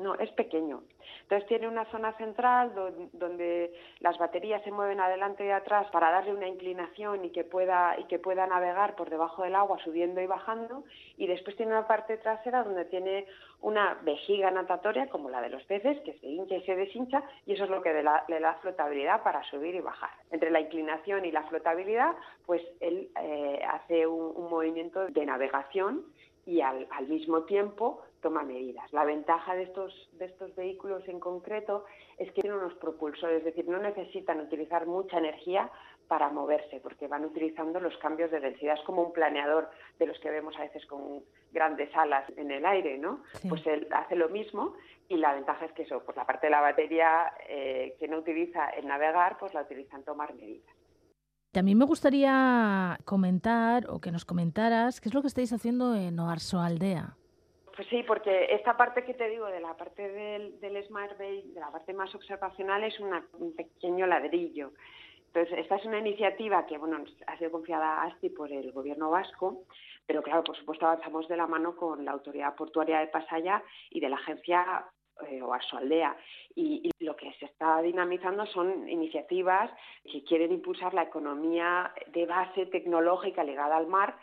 [0.00, 0.82] No, es pequeño.
[1.22, 2.72] Entonces tiene una zona central
[3.12, 7.98] donde las baterías se mueven adelante y atrás para darle una inclinación y que pueda
[7.98, 10.84] y que pueda navegar por debajo del agua subiendo y bajando
[11.18, 13.26] y después tiene una parte trasera donde tiene
[13.60, 17.52] una vejiga natatoria como la de los peces que se hincha y se deshincha y
[17.52, 18.02] eso es lo que le
[18.40, 20.10] da, flotabilidad para subir y bajar.
[20.30, 26.06] Entre la inclinación y la flotabilidad, pues él eh, hace un movimiento de navegación
[26.46, 28.92] y al, al mismo tiempo toma medidas.
[28.92, 31.84] La ventaja de estos, de estos vehículos en concreto
[32.18, 35.70] es que tienen unos propulsores, es decir, no necesitan utilizar mucha energía
[36.08, 38.74] para moverse, porque van utilizando los cambios de densidad.
[38.78, 42.66] Es como un planeador de los que vemos a veces con grandes alas en el
[42.66, 43.22] aire, ¿no?
[43.48, 44.74] Pues él hace lo mismo
[45.08, 48.18] y la ventaja es que eso, pues la parte de la batería eh, que no
[48.18, 50.74] utiliza en navegar, pues la utiliza en tomar medidas.
[51.52, 56.18] También me gustaría comentar o que nos comentaras qué es lo que estáis haciendo en
[56.20, 57.16] Oarso Aldea.
[57.74, 61.60] Pues sí, porque esta parte que te digo de la parte del, Smart Bay, de
[61.60, 64.72] la parte más observacional, es un pequeño ladrillo.
[65.32, 69.10] Entonces, esta es una iniciativa que bueno, ha sido confiada a ASTI por el gobierno
[69.10, 69.62] vasco,
[70.04, 74.00] pero claro, por supuesto avanzamos de la mano con la Autoridad Portuaria de Pasaya y
[74.00, 74.86] de la agencia
[75.28, 76.16] eh, o a su aldea.
[76.56, 79.70] Y, lo que se está dinamizando son iniciativas
[80.04, 84.16] que quieren impulsar la economía de base tecnológica ligada al mar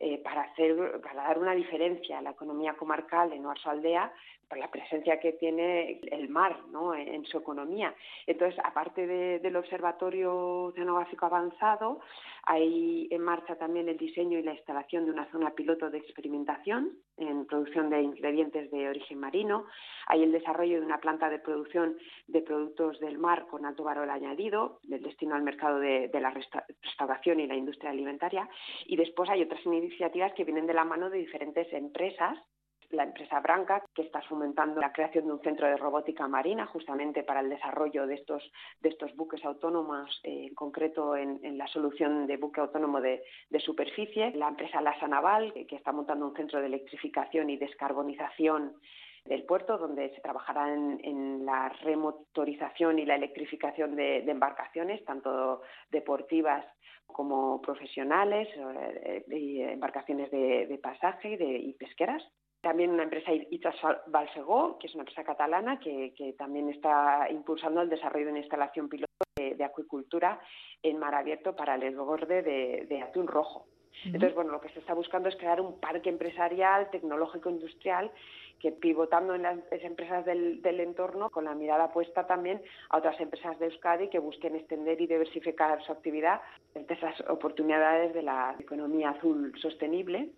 [0.00, 4.12] eh, para, hacer, para dar una diferencia a la economía comarcal de Nueva Aldea
[4.48, 6.94] por la presencia que tiene el mar ¿no?
[6.94, 7.94] en, su economía.
[8.26, 12.00] Entonces, aparte de, del Observatorio Oceanográfico Avanzado,
[12.44, 16.96] hay en marcha también el diseño y la instalación de una zona piloto de experimentación
[17.18, 19.66] en producción de ingredientes de origen marino.
[20.06, 24.08] Hay el desarrollo de una planta de producción de productos del mar con alto valor
[24.08, 28.48] añadido, del destino al mercado de, la resta restauración y la industria alimentaria.
[28.86, 32.38] Y después hay otras iniciativas que vienen de la mano de diferentes empresas
[32.90, 37.22] la empresa Branca, que está fomentando la creación de un centro de robótica marina justamente
[37.22, 38.42] para el desarrollo de estos,
[38.80, 43.60] de estos buques autónomos, eh, en concreto en, la solución de buque autónomo de, de
[43.60, 44.32] superficie.
[44.32, 48.74] La empresa Lasa Naval, que, está montando un centro de electrificación y descarbonización
[49.24, 56.64] del puerto, donde se trabajará en, la remotorización y la electrificación de, embarcaciones, tanto deportivas
[57.06, 62.22] como profesionales, eh, embarcaciones de, de pasaje y pesqueras
[62.60, 67.80] también una empresa Itzas Balsegó, que es una empresa catalana que, que, también está impulsando
[67.80, 70.40] el desarrollo de una instalación piloto de, de acuicultura
[70.82, 73.66] en mar abierto para el desborde de, de atún rojo.
[74.04, 78.12] Entonces, bueno, lo que se está buscando es crear un parque empresarial, tecnológico, industrial,
[78.60, 83.18] que pivotando en las empresas del, del, entorno, con la mirada puesta también a otras
[83.20, 86.40] empresas de Euskadi que busquen extender y diversificar su actividad
[86.74, 90.30] entre esas oportunidades de la economía azul sostenible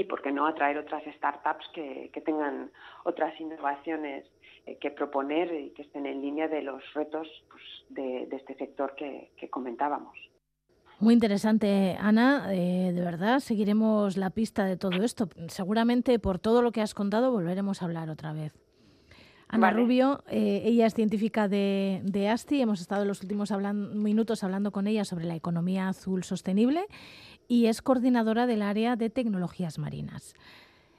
[0.00, 2.70] y por qué no atraer otras startups que, tengan
[3.04, 4.24] otras innovaciones
[4.66, 8.94] eh, que proponer y que estén en línea de los retos pues, de, este sector
[8.96, 10.16] que, que, comentábamos.
[11.00, 12.46] Muy interesante, Ana.
[12.52, 15.28] Eh, de verdad, seguiremos la pista de todo esto.
[15.48, 18.69] Seguramente por todo lo que has contado volveremos a hablar otra vez.
[19.52, 19.80] Ana vale.
[19.80, 22.62] Rubio, eh, ella es científica de, de, ASTI.
[22.62, 26.86] Hemos estado en los últimos hablan, minutos hablando con ella sobre la economía azul sostenible
[27.48, 30.34] y es coordinadora del área de tecnologías marinas.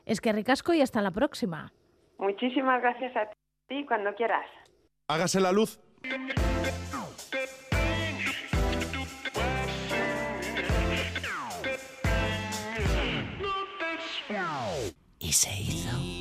[0.05, 1.71] Es que ricasco y hasta la próxima.
[2.17, 3.29] Muchísimas gracias a
[3.69, 4.45] ti cuando quieras.
[5.07, 5.79] Hágase la luz.
[15.19, 16.20] Y se hizo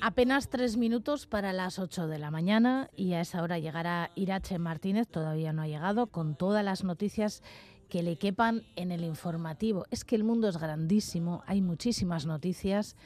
[0.00, 4.58] Apenas tres minutos para las 8 de la mañana y a esa hora llegará Irache
[4.58, 7.42] Martínez, todavía no ha llegado, con todas las noticias
[7.88, 9.84] que le quepan en el informativo.
[9.90, 12.96] Es que el mundo es grandísimo, hay muchísimas noticias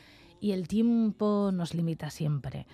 [0.40, 2.66] y el tiempo nos limita siempre.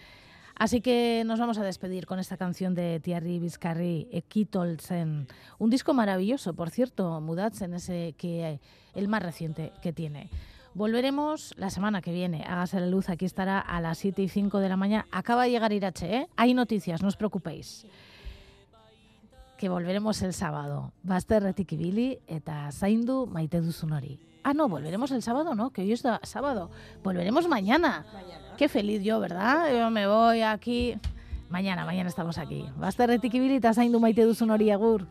[0.57, 5.27] Así que nos vamos a despedir con esta canción de Thierry Vizcarri, Ekitolsen.
[5.59, 8.61] Un disco maravilloso, por cierto, Mudatsen, ese que
[8.95, 10.31] el más reciente que tiene.
[10.75, 12.45] Volveremos la semana que viene.
[12.47, 15.07] Hágase la luz, aquí estará a las 7 y 5 de la mañana.
[15.11, 16.29] Acaba de llegar Irache, ¿eh?
[16.37, 17.87] Hay noticias, no os preocupéis.
[19.65, 20.93] Que volveremos el sábado.
[21.05, 24.19] Basterretik ibili eta zaindu maite duzun hori.
[24.43, 25.71] Ah, no, volveremos el sábado, ¿no?
[25.71, 26.69] Que hoy es sábado.
[27.03, 28.05] Volveremos mañana.
[28.13, 28.57] mañana.
[28.59, 29.73] Qué feliz yo, ¿verdad?
[29.73, 30.97] Yo me voy aquí.
[31.49, 32.67] Mañana, mañana estamos aquí.
[32.77, 35.07] Basterretik ibili eta zaindu maite duzun hori agur.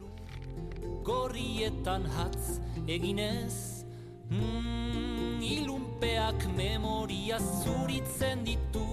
[1.01, 3.87] Gorrietan hatz eginez
[4.29, 8.85] mm, Ilunpeak memoria zuritzen ditu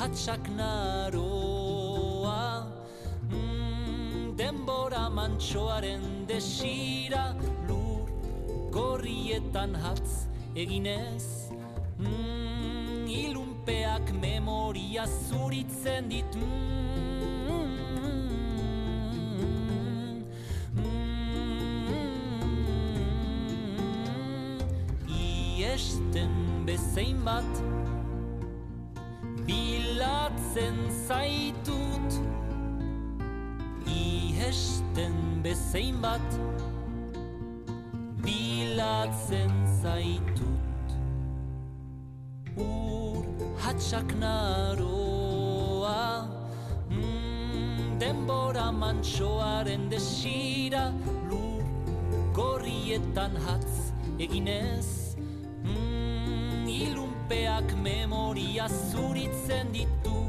[0.00, 1.73] Hatsak naroa
[5.24, 7.24] mantxoaren desira
[7.68, 8.08] Lur
[8.70, 11.48] gorrietan hatz eginez.
[11.98, 16.44] Mm, Ilunpeak memoria zuritzen ditu
[20.76, 20.92] mm,
[25.08, 27.52] Iesten bezein bat
[29.46, 32.33] Bilatzen zaitut
[34.44, 36.30] Iesten bezein bat
[38.24, 40.88] Bilatzen zaitut.
[42.56, 43.24] Ur
[43.64, 46.02] hatxak naroa
[46.90, 50.84] mm, Denbora mantxoaren desira
[51.30, 51.64] Lur
[52.36, 55.16] gorrietan hatz eginez.
[55.64, 60.20] Mm, Ilunpeak memoria zuritzen ditu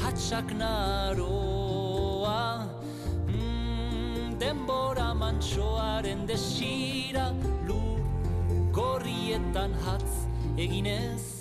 [0.00, 1.55] Hatxak naroa
[5.16, 7.30] Mantxoaren desira
[7.68, 8.00] Lur
[8.76, 10.12] gorrietan hatz
[10.56, 11.35] eginez